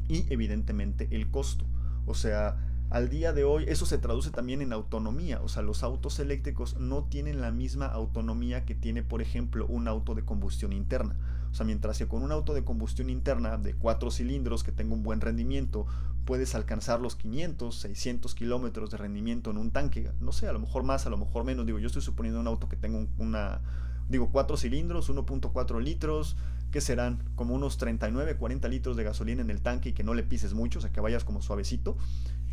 [0.08, 1.66] y evidentemente el costo.
[2.06, 2.58] O sea,
[2.90, 6.80] al día de hoy eso se traduce también en autonomía, o sea, los autos eléctricos
[6.80, 11.16] no tienen la misma autonomía que tiene, por ejemplo, un auto de combustión interna.
[11.52, 14.94] O sea, mientras que con un auto de combustión interna de cuatro cilindros que tenga
[14.94, 15.86] un buen rendimiento,
[16.26, 20.12] puedes alcanzar los 500, 600 kilómetros de rendimiento en un tanque.
[20.20, 21.66] No sé, a lo mejor más, a lo mejor menos.
[21.66, 23.62] Digo, yo estoy suponiendo un auto que tenga una,
[24.10, 26.36] digo, 4 cilindros, 1.4 litros,
[26.72, 30.14] que serán como unos 39, 40 litros de gasolina en el tanque y que no
[30.14, 31.96] le pises mucho, o sea, que vayas como suavecito,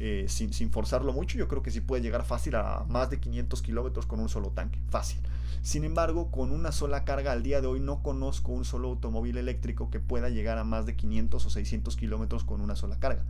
[0.04, 3.62] eh, sin, forzarlo mucho, yo creo que sí puede llegar fácil a más de 500
[3.62, 5.20] kilómetros con un solo tanque, fácil.
[5.62, 9.38] Sin embargo, con una sola carga al día de hoy no conozco un solo automóvil
[9.38, 13.22] eléctrico que pueda llegar a más de 500 o 600 kilómetros con una sola carga,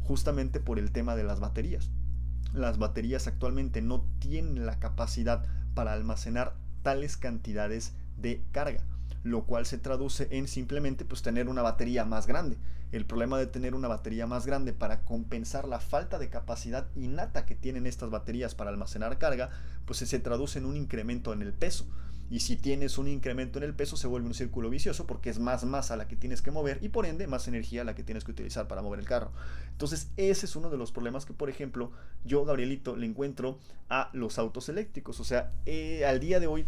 [0.00, 1.90] justamente por el tema de las baterías.
[2.54, 8.80] Las baterías actualmente no tienen la capacidad para almacenar tales cantidades de carga,
[9.24, 12.56] lo cual se traduce en simplemente pues, tener una batería más grande.
[12.94, 17.44] El problema de tener una batería más grande para compensar la falta de capacidad innata
[17.44, 19.50] que tienen estas baterías para almacenar carga,
[19.84, 21.88] pues se traduce en un incremento en el peso.
[22.30, 25.40] Y si tienes un incremento en el peso, se vuelve un círculo vicioso porque es
[25.40, 28.22] más masa la que tienes que mover y por ende más energía la que tienes
[28.22, 29.32] que utilizar para mover el carro.
[29.72, 31.90] Entonces, ese es uno de los problemas que, por ejemplo,
[32.24, 35.18] yo, Gabrielito, le encuentro a los autos eléctricos.
[35.18, 36.64] O sea, eh, al día de hoy,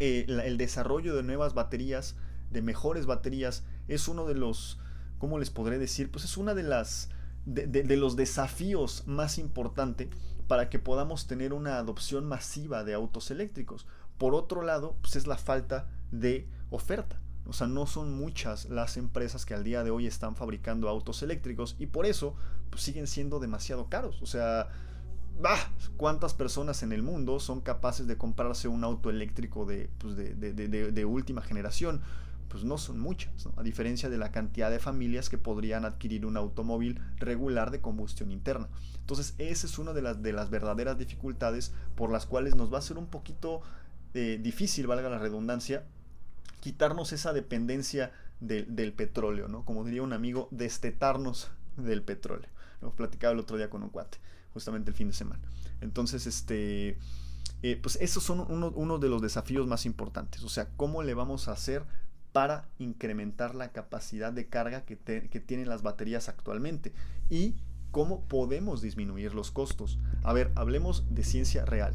[0.00, 2.16] eh, el desarrollo de nuevas baterías,
[2.50, 4.80] de mejores baterías, es uno de los
[5.24, 6.10] ¿cómo les podré decir?
[6.10, 7.08] Pues es una de las
[7.46, 10.10] de, los desafíos más importantes
[10.48, 13.86] para que podamos tener una adopción masiva de autos eléctricos.
[14.18, 17.18] Por otro lado, pues es la falta de oferta.
[17.46, 21.22] O sea, no son muchas las empresas que al día de hoy están fabricando autos
[21.22, 22.34] eléctricos y por eso
[22.68, 24.20] pues, siguen siendo demasiado caros.
[24.20, 24.68] O sea,
[25.40, 30.16] bah, ¿cuántas personas en el mundo son capaces de comprarse un auto eléctrico de, pues,
[30.16, 32.02] de última generación?
[32.54, 36.36] Pues no son muchas, a diferencia de la cantidad de familias que podrían adquirir un
[36.36, 38.68] automóvil regular de combustión interna.
[39.00, 42.78] Entonces, esa es una de las, de las verdaderas dificultades por las cuales nos va
[42.78, 43.60] a ser un poquito
[44.14, 45.82] eh, difícil, valga la redundancia,
[46.60, 49.64] quitarnos esa dependencia del petróleo, ¿no?
[49.64, 52.48] Como diría un amigo, destetarnos del petróleo.
[52.82, 54.18] Lo platicaba el otro día con un cuate,
[54.52, 55.42] justamente el fin de semana.
[55.80, 56.98] Entonces, este...
[57.62, 60.44] Eh, pues esos son uno, uno, de los desafíos más importantes.
[60.44, 61.82] O sea, ¿cómo le vamos a hacer
[62.34, 66.92] para incrementar la capacidad de carga que, tienen las baterías actualmente
[67.30, 67.54] y
[67.92, 70.00] cómo podemos disminuir los costos.
[70.24, 71.94] A ver, hablemos de ciencia real.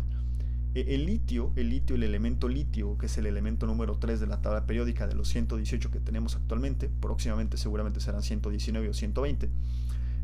[0.76, 4.28] E, el litio, el litio, el elemento litio, que es el elemento número 3 de
[4.28, 9.50] la tabla periódica de los 118 que tenemos actualmente, próximamente seguramente serán 119 o 120,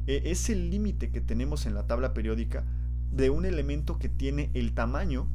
[0.07, 2.63] e, es el límite que tenemos en la tabla periódica
[3.11, 5.27] de un elemento que tiene el tamaño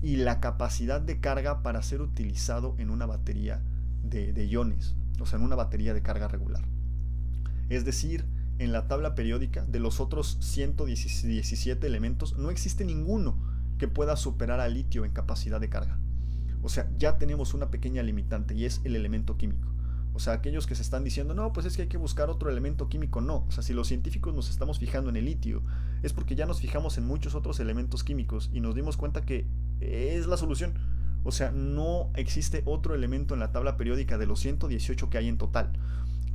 [0.00, 3.60] y la capacidad de carga para ser utilizado en una batería
[4.08, 6.64] de, iones, o sea, en una batería de carga regular.
[7.68, 8.24] Es decir,
[8.58, 13.36] en la tabla periódica de los otros 117 elementos no existe ninguno
[13.78, 15.98] que pueda superar al litio en capacidad de carga.
[16.62, 19.68] O sea, ya tenemos una pequeña limitante y es el elemento químico.
[20.16, 22.48] O sea, aquellos que se están diciendo, no, pues es que hay que buscar otro
[22.48, 23.44] elemento químico, no.
[23.48, 25.62] O sea, si los científicos nos estamos fijando en el litio,
[26.02, 29.46] es porque ya nos fijamos en muchos otros elementos químicos y nos dimos cuenta que
[29.80, 30.72] es la solución.
[31.26, 35.28] O sea, no existe otro elemento en la tabla periódica de los 118 que hay
[35.28, 35.72] en total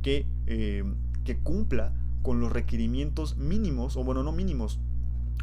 [0.02, 0.84] que, eh,
[1.24, 4.78] que cumpla con los requerimientos mínimos, o bueno, no mínimos,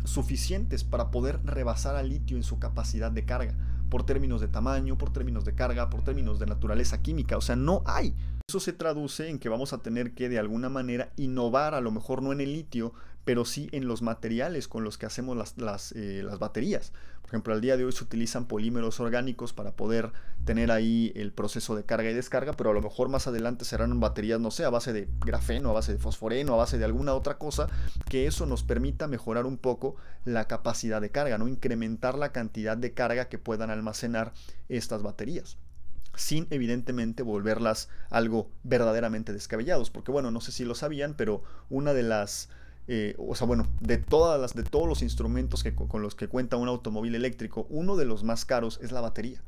[0.06, 3.56] suficientes para poder rebasar al litio en su capacidad de carga,
[3.90, 7.56] por términos de tamaño, por términos de carga, por términos de naturaleza química, o sea,
[7.56, 8.14] no hay.
[8.48, 11.92] Eso se traduce en que vamos a tener que de alguna manera innovar, a lo
[11.92, 12.94] mejor no en el litio,
[13.30, 16.94] pero sí en los materiales con los que hacemos las, las, eh, las baterías.
[17.22, 20.12] Por ejemplo, al día de hoy se utilizan polímeros orgánicos para poder
[20.46, 24.00] tener ahí el proceso de carga y descarga, pero a lo mejor más adelante serán
[24.00, 27.14] baterías, no sé, a base de grafeno, a base de fosforeno, a base de alguna
[27.14, 27.68] otra cosa,
[28.10, 32.78] que eso nos permita mejorar un poco la capacidad de carga, no incrementar la cantidad
[32.78, 34.34] de carga que puedan almacenar
[34.70, 35.60] estas baterías
[36.16, 41.94] sin evidentemente volverlas algo verdaderamente descabellados, porque bueno, no sé si lo sabían, pero una
[41.94, 42.50] de las
[42.92, 46.28] eh, o sea, bueno, de, todas las, de todos los instrumentos que, con los que
[46.28, 49.44] cuenta un automóvil eléctrico, uno de los más caros es la batería.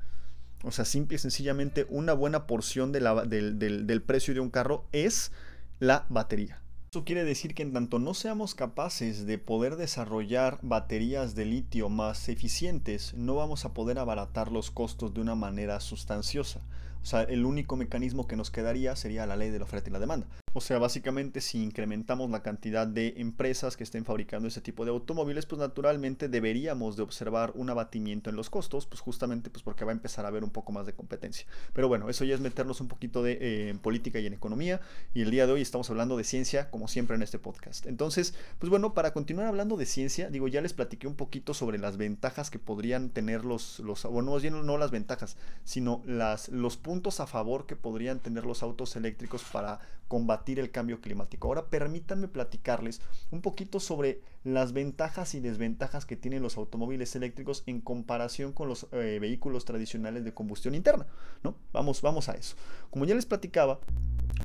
[0.64, 5.32] O sea, simple y sencillamente una buena porción del, del precio de un carro es
[5.80, 6.62] la batería.
[6.92, 11.90] Eso quiere decir que en tanto no seamos capaces de poder desarrollar baterías de litio
[11.90, 16.62] más eficientes, no vamos a poder abaratar los costos de una manera sustanciosa.
[17.02, 19.94] O sea, el único mecanismo que nos quedaría sería la ley de la oferta y
[19.94, 20.28] la demanda.
[20.54, 24.92] O sea, básicamente si incrementamos la cantidad de empresas que estén fabricando ese tipo de
[24.92, 29.86] automóviles, pues naturalmente deberíamos de observar un abatimiento en los costos, pues justamente pues porque
[29.86, 31.48] va a empezar a haber un poco más de competencia.
[31.74, 34.82] Pero bueno, eso ya es meternos un poquito de, eh, en política y en economía
[35.14, 37.86] y el día de hoy estamos hablando de ciencia como siempre en este podcast.
[37.86, 41.78] Entonces, pues bueno, para continuar hablando de ciencia, digo, ya les platiqué un poquito sobre
[41.78, 46.76] las ventajas que podrían tener los, los bueno, bien no las ventajas, sino las, los
[46.76, 51.48] puntos a favor que podrían tener los autos eléctricos para combatir el cambio climático.
[51.48, 53.02] Ahora permítanme platicarles
[53.32, 58.68] un poquito sobre las ventajas y desventajas que tienen los automóviles eléctricos en comparación con
[58.68, 61.08] los eh, vehículos tradicionales de combustión interna.
[61.44, 61.56] ¿no?
[61.72, 62.56] Vamos, vamos a eso.
[62.90, 63.80] Como ya les platicaba,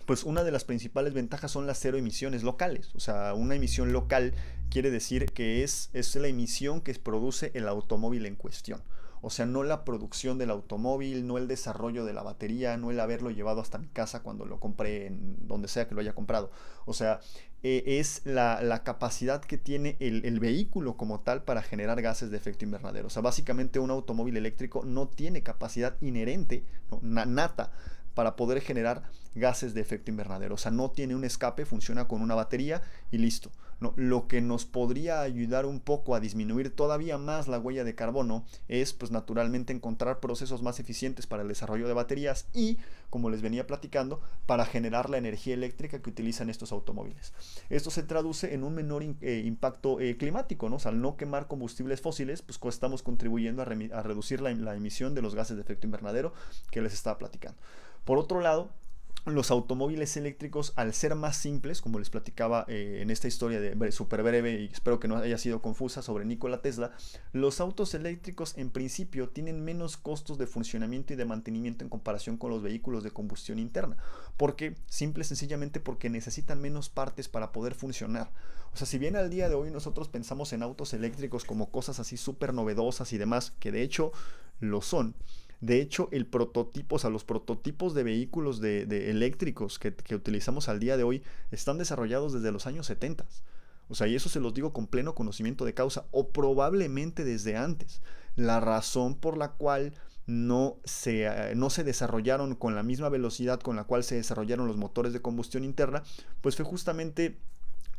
[0.07, 2.95] pues una de las principales ventajas son las cero emisiones locales.
[2.95, 4.35] O sea, una emisión local
[4.71, 8.83] quiere decir que es, es la emisión que produce el automóvil en cuestión.
[9.27, 13.01] O sea, no la producción del automóvil, no el desarrollo de la batería, no el
[13.01, 16.53] haberlo llevado hasta mi casa cuando lo compré en donde sea que lo haya comprado.
[16.85, 17.19] O sea,
[17.65, 22.65] eh, es la, capacidad que tiene el, vehículo como tal para generar gases de efecto
[22.65, 23.09] invernadero.
[23.09, 26.63] O sea, básicamente un automóvil eléctrico no tiene capacidad inherente,
[27.03, 27.73] nata,
[28.15, 30.55] para poder generar gases de efecto invernadero.
[30.55, 33.51] O sea, no tiene un escape, funciona con una batería y listo.
[33.81, 38.45] Lo que nos podría ayudar un poco a disminuir todavía más la huella de carbono
[38.69, 42.79] es pues naturalmente encontrar procesos más eficientes para el desarrollo de baterías y,
[43.11, 47.35] como les venía platicando, para generar la energía eléctrica que utilizan estos automóviles.
[47.69, 50.77] Esto se traduce en un menor eh, impacto eh, climático, ¿no?
[50.77, 55.15] O sea, al no quemar combustibles fósiles, pues estamos contribuyendo a, reducir la, la emisión
[55.15, 56.33] de los gases de efecto invernadero
[56.71, 57.59] que les estaba platicando.
[58.05, 58.71] Por otro lado,
[59.25, 63.93] los automóviles eléctricos, al ser más simples, como les platicaba eh, en esta historia de
[63.93, 66.93] súper breve y espero que no haya sido confusa sobre Nikola Tesla,
[67.33, 72.37] los autos eléctricos en principio tienen menos costos de funcionamiento y de mantenimiento en comparación
[72.37, 73.97] con los vehículos de combustión interna.
[74.37, 78.31] porque Simple sencillamente porque necesitan menos partes para poder funcionar.
[78.73, 81.99] O sea, si bien al día de hoy nosotros pensamos en autos eléctricos como cosas
[81.99, 84.13] así súper novedosas y demás, que de hecho
[84.61, 85.15] lo son,
[85.61, 90.81] de hecho, el prototipo, o sea, los prototipos de vehículos de, eléctricos que, utilizamos al
[90.81, 93.27] día de hoy están desarrollados desde los años 70.
[93.89, 97.57] O sea, y eso se los digo con pleno conocimiento de causa, o probablemente desde
[97.57, 98.03] antes.
[98.35, 99.95] La razón por la cual
[100.27, 104.67] no se, eh, no se desarrollaron con la misma velocidad con la cual se desarrollaron
[104.67, 106.03] los motores de combustión interna,
[106.41, 107.39] pues fue justamente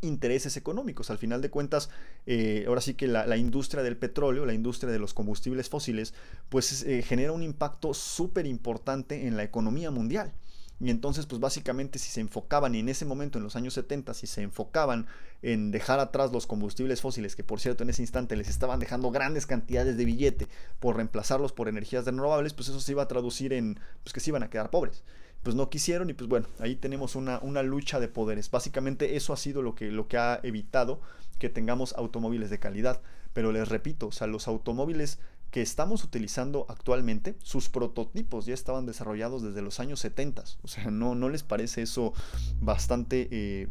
[0.01, 1.09] intereses económicos.
[1.09, 1.89] Al final de cuentas,
[2.25, 6.13] eh, ahora sí que la, industria del petróleo, la industria de los combustibles fósiles,
[6.49, 10.33] pues eh, genera un impacto súper importante en la economía mundial.
[10.79, 14.13] Y entonces, pues básicamente si se enfocaban, y en ese momento, en los años 70,
[14.13, 15.07] si se enfocaban
[15.41, 19.09] en dejar atrás los combustibles fósiles, que por cierto en ese instante les estaban dejando
[19.09, 20.47] grandes cantidades de billete
[20.79, 24.29] por reemplazarlos por energías renovables, pues eso se iba a traducir en pues, que se
[24.29, 25.03] iban a quedar pobres
[25.43, 28.51] pues no quisieron y pues bueno, ahí tenemos una, una lucha de poderes.
[28.51, 30.99] Básicamente eso ha sido lo que, lo que ha evitado
[31.39, 33.01] que tengamos automóviles de calidad.
[33.33, 35.19] Pero les repito, o sea, los automóviles
[35.51, 40.43] que estamos utilizando actualmente, sus prototipos ya estaban desarrollados desde los años 70.
[40.63, 42.13] O sea, no, no les parece eso
[42.59, 43.67] bastante, eh,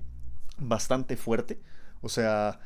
[0.58, 1.58] bastante fuerte.
[2.00, 2.60] O sea,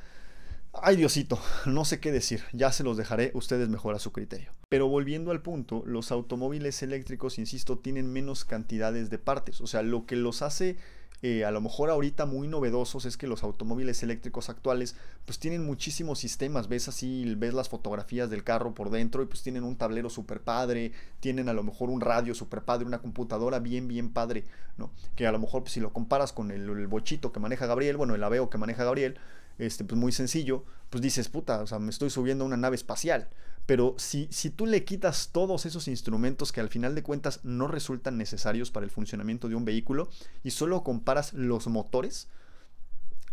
[0.72, 4.50] Ay Diosito, no sé qué decir, ya se los dejaré, ustedes mejor a su criterio.
[4.68, 9.82] Pero volviendo al punto, los automóviles eléctricos, insisto, tienen menos cantidades de partes, o sea,
[9.82, 10.76] lo que los hace
[11.22, 15.66] eh, a lo mejor ahorita muy novedosos es que los automóviles eléctricos actuales pues tienen
[15.66, 19.76] muchísimos sistemas, ves así, ves las fotografías del carro por dentro y pues tienen un
[19.76, 24.10] tablero super padre, tienen a lo mejor un radio super padre, una computadora bien bien
[24.10, 24.46] padre,
[24.78, 24.90] ¿no?
[25.14, 27.98] Que a lo mejor pues, si lo comparas con el, el bochito que maneja Gabriel,
[27.98, 29.18] bueno, el Aveo que maneja Gabriel,
[29.60, 32.76] este, pues muy sencillo, pues dices, puta, o sea, me estoy subiendo a una nave
[32.76, 33.28] espacial.
[33.66, 37.68] Pero si, si tú le quitas todos esos instrumentos que al final de cuentas no
[37.68, 40.08] resultan necesarios para el funcionamiento de un vehículo
[40.42, 42.28] y solo comparas los motores,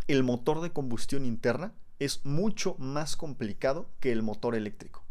[0.07, 5.03] el motor de combustión interna es mucho más complicado que el motor eléctrico.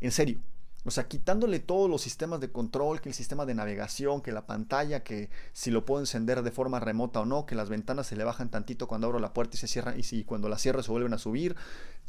[0.00, 0.40] En serio.
[0.84, 4.46] O sea, quitándole todos los sistemas de control, que el sistema de navegación, que la
[4.46, 8.16] pantalla, que si lo puedo encender de forma remota o no, que las ventanas se
[8.16, 10.82] le bajan tantito cuando abro la puerta y se cierran, y si cuando la cierro
[10.82, 11.54] se vuelven a subir.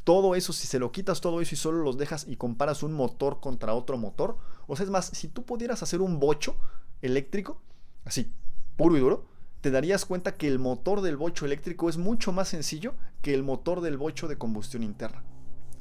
[0.03, 2.93] Todo eso, si se lo quitas todo eso y solo los dejas y comparas un
[2.93, 6.55] motor contra otro motor, o sea, es más, si tú pudieras hacer un bocho
[7.01, 7.61] eléctrico,
[8.05, 8.34] así,
[8.76, 9.28] puro y duro,
[9.61, 13.43] te darías cuenta que el motor del bocho eléctrico es mucho más sencillo que el
[13.43, 15.24] motor del bocho de combustión interna.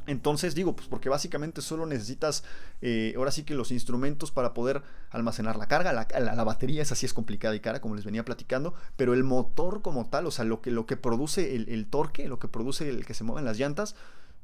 [0.06, 2.44] Entonces digo, pues porque básicamente solo necesitas
[2.80, 5.92] eh, ahora sí que los instrumentos para poder almacenar la carga.
[5.92, 9.82] La, batería es así es complicada y cara, como les venía platicando, pero el motor
[9.82, 12.88] como tal, o sea, lo que, lo que produce el, el torque, lo que produce
[12.88, 13.94] el que se mueven las llantas,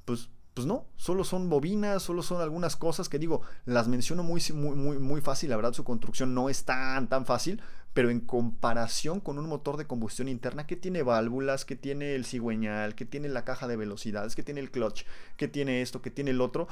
[0.05, 4.43] pues pues no, solo son bobinas, solo son algunas cosas que digo, las menciono muy,
[4.53, 7.63] muy, muy, muy fácil, la verdad su construcción no es tan, tan fácil,
[7.95, 12.25] pero en comparación con un motor de combustión interna que tiene válvulas, que tiene el
[12.25, 15.05] cigüeñal, que tiene la caja de velocidades, que tiene el clutch,
[15.37, 16.67] que tiene esto, que tiene el otro,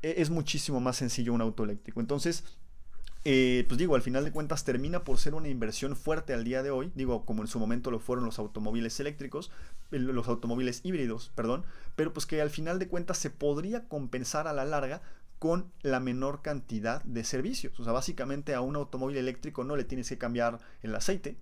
[0.00, 1.98] e, es muchísimo más sencillo un auto eléctrico.
[1.98, 2.44] Entonces,
[3.24, 6.62] eh, pues digo, al final de cuentas termina por ser una inversión fuerte al día
[6.62, 9.50] de hoy, digo, como en su momento lo fueron los automóviles eléctricos,
[9.90, 11.64] los automóviles híbridos, perdón,
[11.96, 15.02] pero pues que al final de cuentas se podría compensar a la larga
[15.38, 17.78] con la menor cantidad de servicios.
[17.78, 21.36] O sea, básicamente a un automóvil eléctrico no le tienes que cambiar el aceite,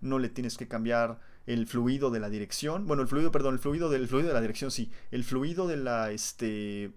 [0.00, 3.60] no le tienes que cambiar el fluido de la dirección, bueno, el fluido, perdón, el
[3.60, 6.92] fluido del fluido de la dirección sí, el fluido de la este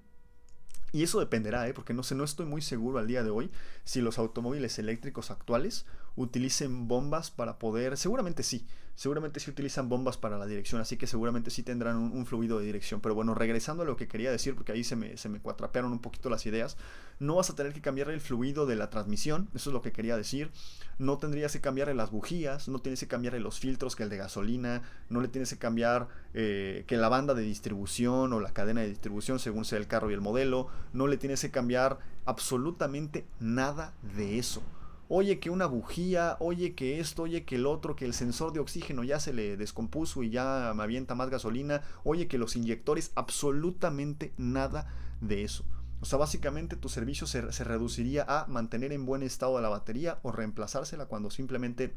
[0.96, 1.74] y eso dependerá, ¿eh?
[1.74, 3.52] porque no sé, no estoy muy seguro al día de hoy
[3.84, 5.86] si los automóviles eléctricos actuales
[6.16, 8.66] utilicen bombas para poder, seguramente sí,
[8.96, 12.66] seguramente sí utilizan bombas para la dirección, así que seguramente sí tendrán un, fluido de
[12.66, 13.02] dirección.
[13.02, 15.92] Pero bueno, regresando a lo que quería decir, porque ahí se me, se me cuatrapearon
[15.92, 16.78] un poquito las ideas,
[17.20, 19.92] no vas a tener que cambiar el fluido de la transmisión, eso es lo que
[19.92, 20.52] quería decir.
[20.98, 24.18] No tendrías que cambiarle las bujías, no tienes que cambiarle los filtros que el de
[24.18, 28.82] gasolina, no le tienes que cambiar eh, que la banda de distribución o la cadena
[28.82, 33.26] de distribución según sea el carro y el modelo, no le tienes que cambiar absolutamente
[33.40, 34.64] nada de eso
[35.10, 38.60] oye que una bujía, oye que esto, oye que el otro, que el sensor de
[38.60, 43.12] oxígeno ya se le descompuso y ya me avienta más gasolina, oye que los inyectores,
[43.16, 44.88] absolutamente nada
[45.22, 45.66] de eso.
[46.02, 50.32] O sea, básicamente tu servicio se, reduciría a mantener en buen estado la batería o
[50.32, 51.96] reemplazársela cuando simplemente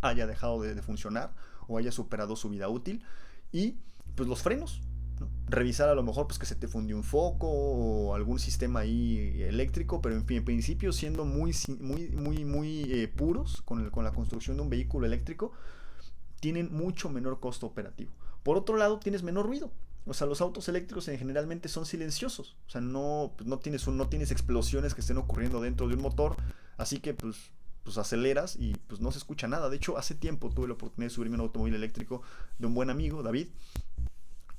[0.00, 1.34] haya dejado de funcionar
[1.68, 3.04] o haya superado su vida útil.
[3.52, 3.76] Y
[4.14, 4.80] pues los frenos,
[5.46, 9.42] Revisar a lo mejor pues que se te fundió un foco o algún sistema ahí
[9.42, 14.04] eléctrico, pero en, fin, en principio siendo muy, muy, muy, muy eh, puros con, con
[14.04, 15.52] la construcción de un vehículo eléctrico,
[16.40, 18.12] tienen mucho menor costo operativo.
[18.42, 19.72] Por otro lado, tienes menor ruido.
[20.06, 22.56] O sea, los autos eléctricos en generalmente son silenciosos.
[22.66, 26.02] O sea, no, pues, no, tienes no tienes explosiones que estén ocurriendo dentro de un
[26.02, 26.36] motor.
[26.76, 29.70] Así que pues, pues aceleras y pues no se escucha nada.
[29.70, 32.20] De hecho, hace tiempo tuve la oportunidad de subirme un automóvil eléctrico
[32.58, 33.48] de un buen amigo, David.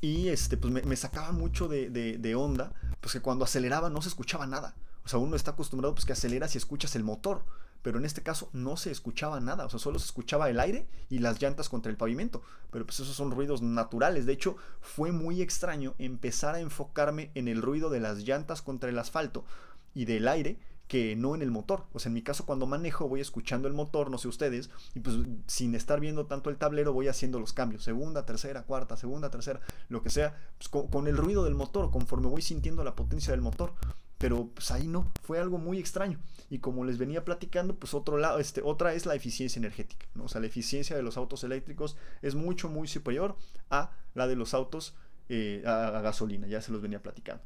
[0.01, 4.45] Y este, pues me, sacaba mucho de, onda, pues que cuando aceleraba no se escuchaba
[4.45, 4.75] nada.
[5.03, 7.43] O sea, uno está acostumbrado pues que aceleras y escuchas el motor,
[7.85, 10.87] pero en este caso no se escuchaba nada, o sea, solo se escuchaba el aire
[11.07, 12.41] y las llantas contra el pavimento,
[12.71, 17.47] pero pues esos son ruidos naturales, de hecho fue muy extraño empezar a enfocarme en
[17.47, 19.45] el ruido de las llantas contra el asfalto
[19.93, 21.85] y del aire que no en el motor.
[21.93, 24.99] O sea, en mi caso cuando manejo voy escuchando el motor, no sé ustedes, y
[24.99, 25.17] pues
[25.47, 29.61] sin estar viendo tanto el tablero voy haciendo los cambios, segunda, tercera, cuarta, segunda, tercera,
[29.89, 33.41] lo que sea, pues con, el ruido del motor, conforme voy sintiendo la potencia del
[33.41, 33.73] motor.
[34.17, 36.19] Pero pues ahí no, fue algo muy extraño.
[36.49, 40.07] Y como les venía platicando, pues otro lado, este, otra es la eficiencia energética.
[40.15, 40.23] ¿no?
[40.23, 43.35] O sea, la eficiencia de los autos eléctricos es mucho, muy superior
[43.69, 44.95] a la de los autos
[45.27, 47.43] eh, a gasolina, ya se los venía platicando.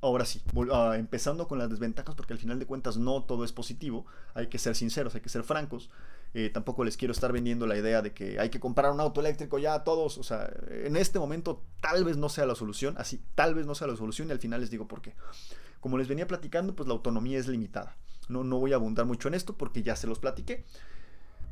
[0.00, 0.40] Ahora sí,
[0.72, 4.46] ah, empezando con las desventajas, porque al final de cuentas no todo es positivo, hay
[4.46, 5.90] que ser sinceros, hay que ser francos.
[6.34, 9.20] Eh, tampoco les quiero estar vendiendo la idea de que hay que comprar un auto
[9.20, 10.18] eléctrico ya a todos.
[10.18, 13.74] O sea, en este momento tal vez no sea la solución, así tal vez no
[13.74, 15.14] sea la solución y al final les digo por qué.
[15.80, 17.96] Como les venía platicando, pues la autonomía es limitada.
[18.28, 20.64] No, no voy a abundar mucho en esto porque ya se los platiqué.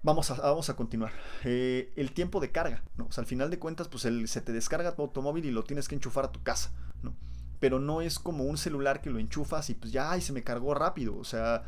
[0.03, 1.13] Vamos a, vamos a continuar.
[1.45, 2.85] Eh, el tiempo de carga.
[2.99, 5.89] O sea, al final de cuentas, pues se te descarga tu automóvil y lo tienes
[5.89, 6.71] que enchufar a tu casa,
[7.03, 7.13] ¿no?
[7.61, 10.43] Pero no es como un celular que lo enchufas y pues ya, ay, se me
[10.43, 11.17] cargó rápido.
[11.17, 11.65] O sea,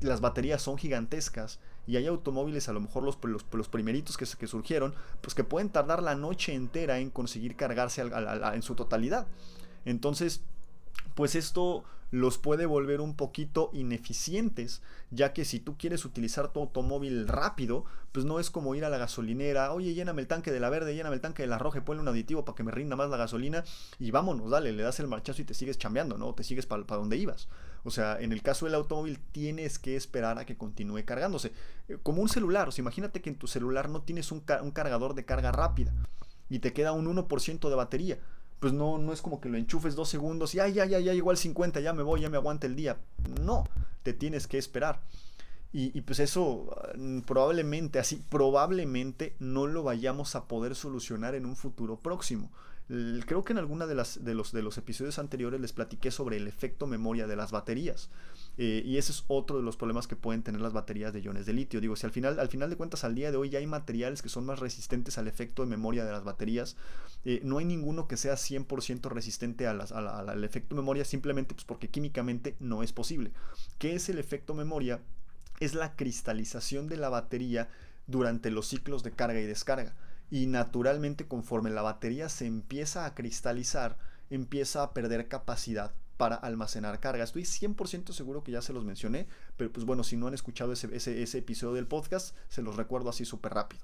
[0.00, 3.18] las baterías son gigantescas y hay automóviles, a lo mejor los,
[3.52, 8.02] los, primeritos que, que, surgieron, pues que pueden tardar la noche entera en conseguir cargarse
[8.02, 9.26] en su totalidad.
[9.84, 10.42] Entonces,
[11.14, 14.80] pues esto los puede volver un poquito ineficientes,
[15.10, 18.90] ya que si tú quieres utilizar tu automóvil rápido, pues no es como ir a
[18.90, 21.84] la gasolinera, oye, lléname el tanque de la verde, lléname el tanque de la roja,
[21.84, 23.64] ponle un aditivo para que me rinda más la gasolina
[23.98, 26.32] y vámonos, dale, le das el marchazo y te sigues chambeando, ¿no?
[26.34, 27.48] Te sigues para donde ibas.
[27.84, 31.52] O sea, en el caso del automóvil tienes que esperar a que continúe cargándose.
[31.88, 34.70] Eh, como un celular, o sea, imagínate que en tu celular no tienes un, un
[34.70, 35.92] cargador de carga rápida.
[36.48, 38.18] y te queda un 1% de batería.
[38.60, 41.12] Pues no, no es como que lo enchufes dos segundos y ya, ya, ya, ya
[41.12, 42.96] llegó al 50, ya me voy, ya me aguanta el día.
[43.42, 43.64] No,
[44.02, 45.00] te tienes que esperar.
[45.78, 51.54] Y, pues eso mm, probablemente, así, probablemente no lo vayamos a poder solucionar en un
[51.54, 52.50] futuro próximo.
[53.26, 56.38] Creo que en alguna de, las, de, los, de los episodios anteriores les platiqué sobre
[56.38, 58.08] el efecto memoria de las baterías.
[58.58, 61.44] Eh, y ese es otro de los problemas que pueden tener las baterías de iones
[61.46, 61.80] de litio.
[61.80, 64.22] Digo, si al final, al final de cuentas al día de hoy ya hay materiales
[64.22, 66.76] que son más resistentes al efecto de memoria de las baterías,
[67.24, 72.56] eh, no hay ninguno que sea 100% resistente al efecto memoria simplemente pues, porque químicamente
[72.60, 73.32] no es posible.
[73.78, 75.00] ¿Qué es el efecto memoria?
[75.60, 77.68] es la cristalización de la batería
[78.06, 79.94] durante los ciclos de carga y descarga.
[80.30, 83.96] Y naturalmente conforme la batería se empieza a cristalizar,
[84.30, 87.24] empieza a perder capacidad para almacenar carga.
[87.24, 90.72] Estoy 100% seguro que ya se los mencioné, pero pues bueno, si no han escuchado
[90.72, 93.82] ese, ese episodio del podcast, se los recuerdo así súper rápido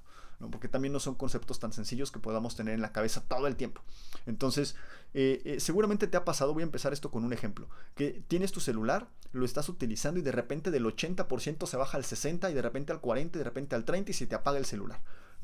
[0.51, 3.55] porque también no son conceptos tan sencillos que podamos tener en la cabeza todo el
[3.55, 3.81] tiempo.
[4.25, 4.75] Entonces,
[5.13, 8.51] eh, eh, seguramente te ha pasado, voy a empezar esto con un ejemplo, que tienes
[8.51, 12.53] tu celular, lo estás utilizando y de repente del 80% se baja al 60% y
[12.53, 15.01] de repente al 40% y de repente al 30% y se te apaga el celular.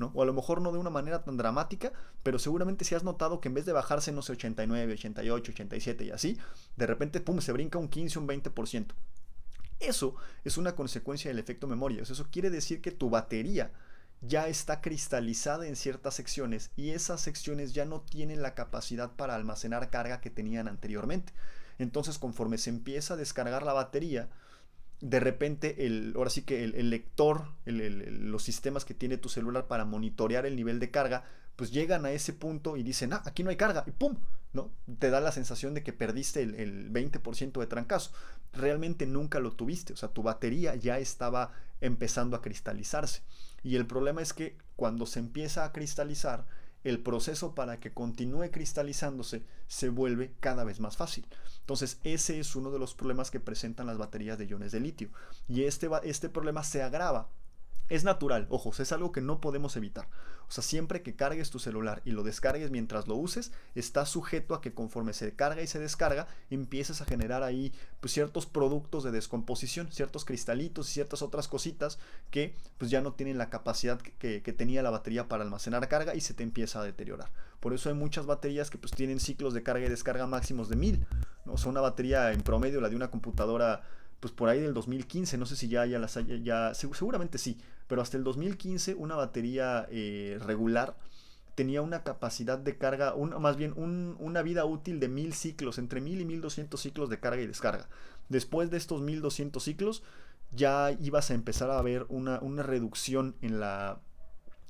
[0.07, 1.91] O a lo mejor no de una manera tan dramática,
[2.23, 6.05] pero seguramente si has notado que en vez de bajarse, no sé, 89, 88, 87
[6.05, 6.37] y así,
[6.75, 8.87] de repente, pum, se brinca un 15, un 20%.
[9.79, 12.01] Eso es una consecuencia del efecto memoria.
[12.01, 13.71] Eso quiere decir que tu batería
[14.21, 19.35] ya está cristalizada en ciertas secciones y esas secciones ya no tienen la capacidad para
[19.35, 21.33] almacenar carga que tenían anteriormente.
[21.77, 24.29] Entonces conforme se empieza a descargar la batería,
[25.01, 29.85] de repente el, ahora sí que el, lector, los sistemas que tiene tu celular para
[29.85, 31.23] monitorear el nivel de carga,
[31.55, 34.17] pues llegan a ese punto y dicen, ah, aquí no hay carga, y ¡pum!
[34.53, 34.71] ¿no?
[34.97, 38.11] Te da la sensación de que perdiste el, el 20% de trancazo.
[38.53, 43.21] Realmente nunca lo tuviste, o sea, tu batería ya estaba empezando a cristalizarse.
[43.63, 46.45] Y el problema es que cuando se empieza a cristalizar,
[46.83, 51.27] el proceso para que continúe cristalizándose se vuelve cada vez más fácil.
[51.59, 55.09] Entonces ese es uno de los problemas que presentan las baterías de iones de litio.
[55.47, 57.29] Y este, este problema se agrava
[57.89, 60.07] es natural, ojos, es algo que no podemos evitar.
[60.49, 64.55] O sea, siempre que cargues tu celular y lo descargues mientras lo uses, está sujeto
[64.55, 69.03] a que conforme se carga y se descarga, empieces a generar ahí pues, ciertos productos
[69.03, 71.99] de descomposición, ciertos cristalitos y ciertas otras cositas
[72.31, 76.21] que pues ya no tienen la capacidad que, tenía la batería para almacenar carga y
[76.21, 77.29] se te empieza a deteriorar.
[77.59, 80.75] Por eso hay muchas baterías que pues tienen ciclos de carga y descarga máximos de
[80.77, 81.05] 1000.
[81.45, 81.53] ¿no?
[81.53, 83.83] O sea, una batería en promedio, la de una computadora
[84.19, 87.57] pues por ahí del 2015, no sé si ya, ya las haya, ya, seguramente sí,
[87.89, 90.95] pero hasta el 2015 una batería eh, regular
[91.55, 96.21] tenía una capacidad de carga, más bien una vida útil de 1000 ciclos, entre 1000
[96.21, 97.89] y 1200 ciclos de carga y descarga.
[98.29, 100.03] Después de estos 1200 ciclos,
[100.53, 103.99] ya ibas a empezar a ver una, una reducción en la,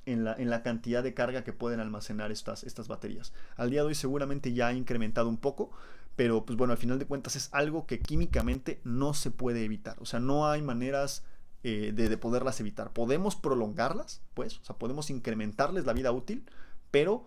[0.07, 3.33] en la, en la, cantidad de carga que pueden almacenar estas, estas baterías.
[3.55, 5.69] Al día de hoy seguramente ya ha incrementado un poco,
[6.15, 9.97] pero pues bueno, al final de cuentas es algo que químicamente no se puede evitar.
[9.99, 11.23] O sea, no hay maneras
[11.63, 12.91] eh, de, poderlas evitar.
[12.91, 16.45] Podemos prolongarlas, pues, o sea, podemos incrementarles la vida útil,
[16.91, 17.25] pero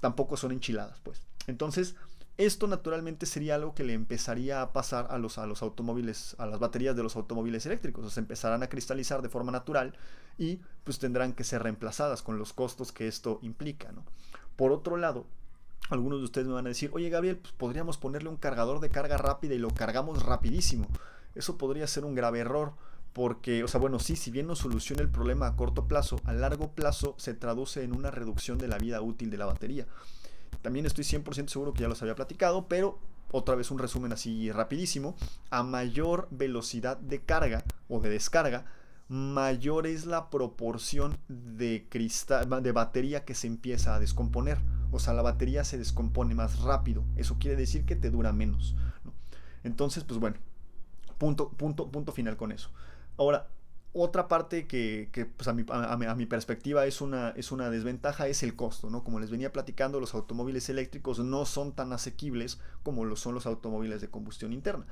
[0.00, 1.22] tampoco son enchiladas, pues.
[1.46, 1.96] Entonces,
[2.36, 6.46] esto naturalmente sería algo que le empezaría a pasar a los, a los automóviles, a
[6.46, 8.04] las baterías de los automóviles eléctricos.
[8.04, 9.94] O sea, empezarán a cristalizar de forma natural
[10.38, 14.04] y pues tendrán que ser reemplazadas con los costos que esto implica, ¿no?
[14.56, 15.26] Por otro lado,
[15.88, 18.90] algunos de ustedes me van a decir, oye Gabriel, pues podríamos ponerle un cargador de
[18.90, 20.86] carga rápida y lo cargamos rapidísimo.
[21.34, 22.74] Eso podría ser un grave error
[23.12, 26.32] porque, o sea, bueno, sí, si bien no soluciona el problema a corto plazo, a
[26.32, 29.86] largo plazo se traduce en una reducción de la vida útil de la batería.
[30.62, 32.98] También estoy 100% seguro que ya los había platicado, pero
[33.32, 35.16] otra vez un resumen así rapidísimo.
[35.50, 38.66] A mayor velocidad de carga o de descarga,
[39.08, 44.58] mayor es la proporción de, cristal, de batería que se empieza a descomponer.
[44.92, 47.04] O sea, la batería se descompone más rápido.
[47.16, 48.76] Eso quiere decir que te dura menos.
[49.64, 50.36] Entonces, pues bueno,
[51.18, 52.70] punto, punto, punto final con eso.
[53.16, 53.48] Ahora,
[53.92, 58.88] otra parte que, pues a, mi, perspectiva es una, es una desventaja es el costo,
[58.88, 59.02] ¿no?
[59.02, 63.46] Como les venía platicando, los automóviles eléctricos no son tan asequibles como lo son los
[63.46, 64.86] automóviles de combustión interna.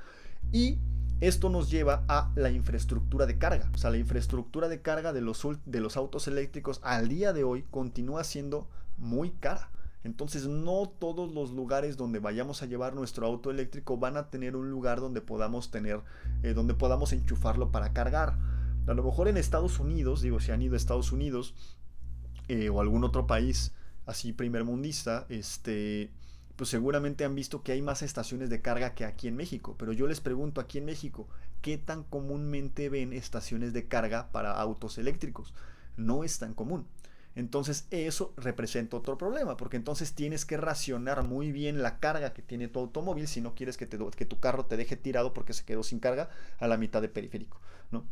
[0.53, 0.79] Y
[1.21, 3.71] esto nos lleva a la infraestructura de carga.
[3.73, 7.45] O sea, la infraestructura de carga de los, de los autos eléctricos al día de
[7.45, 9.71] hoy continúa siendo muy cara.
[10.05, 14.57] Entonces no todos los lugares donde vayamos a llevar nuestro auto eléctrico van a tener
[14.57, 16.01] un lugar donde podamos tener,
[16.43, 18.39] eh, donde podamos enchufarlo para cargar.
[18.87, 21.55] A lo mejor en Estados Unidos, digo, si han ido a Estados Unidos
[22.49, 23.73] eh, o algún otro país
[24.07, 26.11] así primermundista, este,
[26.57, 29.77] pues seguramente han visto que hay más estaciones de carga que aquí en México.
[29.79, 31.29] Pero yo les pregunto aquí en México,
[31.61, 35.53] ¿qué tan comúnmente ven estaciones de carga para autos eléctricos?
[35.97, 36.87] No es tan común.
[37.39, 42.43] Entonces eso representa otro problema, porque entonces tienes que racionar muy bien la carga que
[42.43, 45.65] tiene tu automóvil si no quieres que, que tu carro te deje tirado porque se
[45.65, 47.61] quedó sin carga a la mitad de periférico.
[47.93, 48.05] ¿no?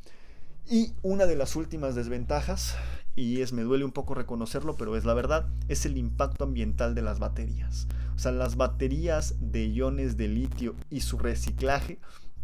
[0.65, 2.77] Y una de las últimas desventajas,
[3.17, 6.95] y es me duele un poco reconocerlo, pero es la verdad, es el impacto ambiental
[6.95, 7.89] de las baterías.
[8.15, 11.99] O sea, las baterías de iones de litio y su reciclaje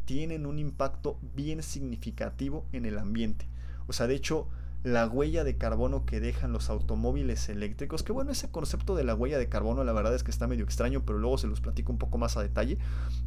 [0.05, 3.47] tienen un impacto bien significativo en el ambiente.
[3.87, 4.49] O sea, de hecho,
[4.83, 9.14] la huella de carbono que dejan los automóviles eléctricos, que bueno, ese concepto de la
[9.14, 11.93] huella de carbono la verdad es que está medio extraño, pero luego se los platico
[11.93, 12.78] un poco más a detalle.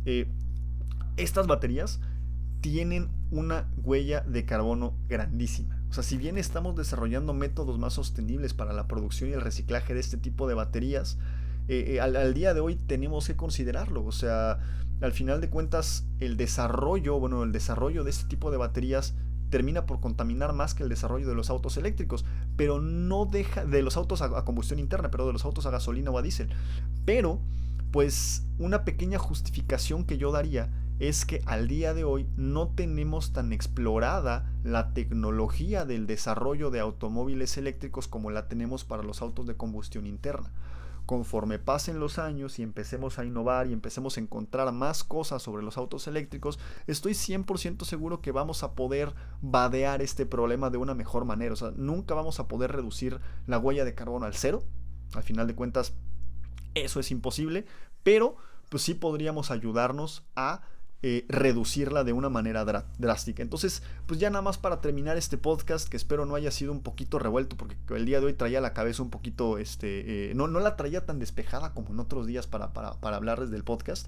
[0.05, 0.27] Eh,
[1.15, 2.01] estas baterías
[2.59, 5.81] tienen una huella de carbono grandísima.
[5.89, 9.93] O sea, si bien estamos desarrollando métodos más sostenibles para la producción y el reciclaje
[9.93, 11.17] de este tipo de baterías,
[11.67, 14.03] eh, eh, al, al, día de hoy tenemos que considerarlo.
[14.03, 14.59] O sea,
[14.99, 19.15] al final de cuentas, el desarrollo, bueno, el desarrollo de este tipo de baterías
[19.49, 22.25] termina por contaminar más que el desarrollo de los autos eléctricos,
[22.55, 26.11] pero no deja de los autos a, combustión interna, pero de los autos a gasolina
[26.11, 26.49] o a diésel.
[27.05, 27.39] Pero,
[27.91, 30.69] pues, una pequeña justificación que yo daría
[30.99, 36.79] es que al día de hoy no tenemos tan explorada la tecnología del desarrollo de
[36.79, 40.51] automóviles eléctricos como la tenemos para los autos de combustión interna
[41.05, 45.63] conforme pasen los años y empecemos a innovar y empecemos a encontrar más cosas sobre
[45.63, 50.95] los autos eléctricos, estoy 100% seguro que vamos a poder vadear este problema de una
[50.95, 51.53] mejor manera.
[51.53, 54.63] O sea, nunca vamos a poder reducir la huella de carbono al cero.
[55.13, 55.93] Al final de cuentas,
[56.73, 57.65] eso es imposible,
[58.03, 58.37] pero
[58.69, 60.63] pues sí podríamos ayudarnos a
[61.03, 62.65] eh, reducirla de una manera
[62.97, 63.43] drástica.
[63.43, 66.81] Entonces, pues ya nada más para terminar este podcast, que espero no haya sido un
[66.81, 70.47] poquito revuelto, porque el día de hoy traía la cabeza un poquito, este, eh, no,
[70.47, 74.07] no la traía tan despejada como en otros días para, para, hablarles del podcast.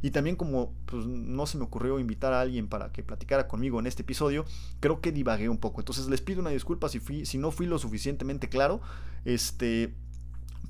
[0.00, 3.78] Y también como pues, no se me ocurrió invitar a alguien para que platicara conmigo
[3.78, 4.44] en este episodio,
[4.80, 5.80] creo que divagué un poco.
[5.80, 8.80] Entonces les pido una disculpa si, fui, si no fui lo suficientemente claro.
[9.24, 9.94] Este,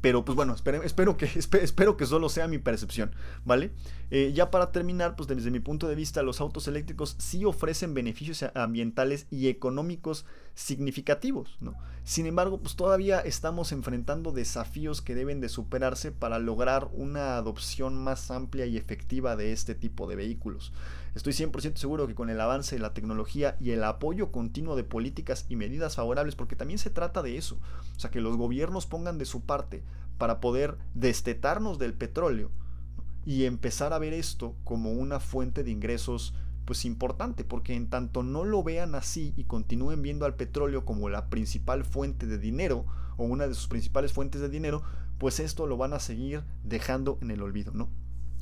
[0.02, 1.30] pero pues bueno, espero, espero, que,
[1.62, 3.12] espero que solo sea mi percepción,
[3.46, 3.72] ¿vale?
[4.10, 7.94] Eh, ya para terminar, pues desde mi punto de vista, los autos eléctricos sí ofrecen
[7.94, 11.74] beneficios ambientales y económicos significativos, ¿no?
[12.04, 17.96] Sin embargo, pues todavía estamos enfrentando desafíos que deben de superarse para lograr una adopción
[17.96, 20.72] más amplia y efectiva de este tipo de vehículos.
[21.14, 24.84] Estoy 100% seguro que con el avance de la tecnología y el apoyo continuo de
[24.84, 27.58] políticas y medidas favorables, porque también se trata de eso,
[27.96, 29.82] o sea, que los gobiernos pongan de su parte
[30.16, 32.50] para poder destetarnos del petróleo
[33.26, 36.34] y empezar a ver esto como una fuente de ingresos
[36.64, 41.08] pues importante, porque en tanto no lo vean así y continúen viendo al petróleo como
[41.08, 42.86] la principal fuente de dinero
[43.16, 44.82] o una de sus principales fuentes de dinero,
[45.18, 47.90] pues esto lo van a seguir dejando en el olvido, ¿no?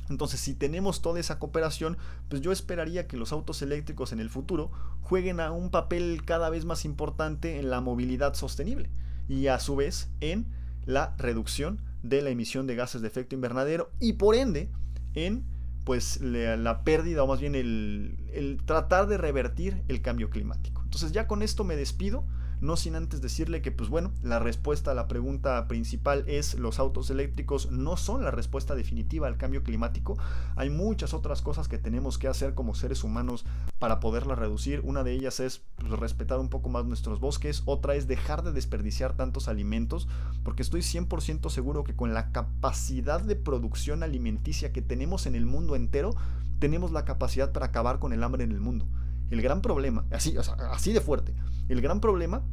[0.09, 1.97] Entonces, si tenemos toda esa cooperación,
[2.29, 4.71] pues yo esperaría que los autos eléctricos en el futuro
[5.01, 8.89] jueguen a un papel cada vez más importante en la movilidad sostenible
[9.27, 10.47] y a su vez en
[10.85, 14.69] la reducción de la emisión de gases de efecto invernadero y por ende
[15.13, 15.45] en
[15.83, 20.81] pues la, pérdida o más bien el, el tratar de revertir el cambio climático.
[20.83, 22.25] Entonces ya con esto me despido
[22.61, 26.79] no sin antes decirle que pues bueno, la respuesta a la pregunta principal es los
[26.79, 30.17] autos eléctricos no son la respuesta definitiva al cambio climático,
[30.55, 33.45] hay muchas otras cosas que tenemos que hacer como seres humanos
[33.79, 37.95] para poderla reducir, una de ellas es pues, respetar un poco más nuestros bosques, otra
[37.95, 40.07] es dejar de desperdiciar tantos alimentos,
[40.43, 45.47] porque estoy 100% seguro que con la capacidad de producción alimenticia que tenemos en el
[45.47, 46.15] mundo entero,
[46.59, 48.85] tenemos la capacidad para acabar con el hambre en el mundo.
[49.31, 50.35] El gran problema, así,
[50.71, 51.33] así de fuerte,
[51.69, 52.43] el gran problema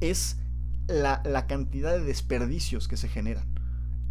[0.00, 0.38] es
[0.88, 3.44] la, cantidad de desperdicios que se generan.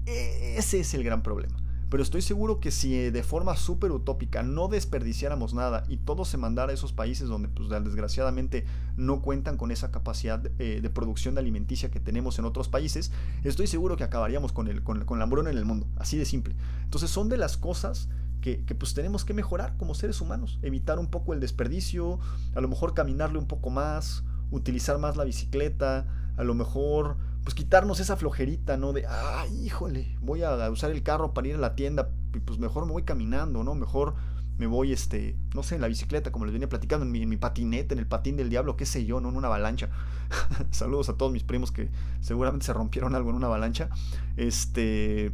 [0.06, 1.58] E, ese es el gran problema.
[1.89, 6.38] Pero estoy seguro que si de forma súper utópica no desperdiciáramos nada y todo se
[6.38, 8.66] mandara a esos países donde pues, desgraciadamente
[8.97, 13.12] no cuentan con esa capacidad eh, de producción de alimenticia que tenemos en otros países,
[13.43, 15.88] estoy seguro que acabaríamos con, el, con, con la hambruna en el mundo.
[15.95, 16.56] Así de simple.
[16.84, 18.10] Entonces son de las cosas
[18.54, 22.20] que, pues tenemos que mejorar como seres humanos, evitar un poco el desperdicio,
[22.54, 26.06] a lo mejor caminarle un poco más, utilizar más la bicicleta,
[26.38, 28.93] a lo mejor pues quitarnos esa flojerita, ¿no?
[28.93, 32.10] De, ay, híjole, voy a usar el carro para ir a la tienda,
[32.46, 33.74] pues mejor me voy caminando, ¿no?
[33.74, 34.14] Mejor
[34.58, 37.30] me voy, este, no sé, en la bicicleta, como les venía platicando, en mi, en
[37.30, 39.30] mi patinete, en el patín del diablo, qué sé yo, ¿no?
[39.30, 39.89] En una avalancha.
[40.72, 41.89] Saludos a todos mis primos que
[42.22, 43.89] seguramente se rompieron algo en una avalancha.
[44.38, 45.32] Este,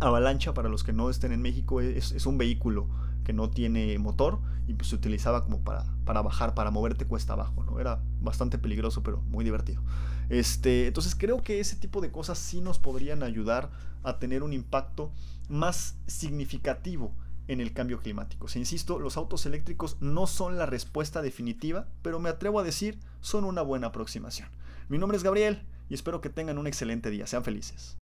[0.00, 2.88] Avalancha, para los que no estén en México, es, un vehículo
[3.24, 7.32] que no tiene motor y pues se utilizaba como para, para bajar, para moverte cuesta
[7.32, 7.80] abajo, ¿no?
[7.80, 9.82] Era bastante peligroso, pero muy divertido.
[10.28, 13.70] Este, entonces creo que ese tipo de cosas sí nos podrían ayudar
[14.02, 15.10] a tener un impacto
[15.48, 17.12] más significativo
[17.48, 18.46] en el cambio climático.
[18.46, 22.98] Si insisto, los autos eléctricos no son la respuesta definitiva, pero me atrevo a decir
[23.20, 24.48] son una buena aproximación.
[24.88, 27.26] Mi nombre es Gabriel y espero que tengan un excelente día.
[27.26, 27.97] Sean felices.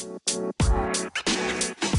[0.00, 1.89] Musik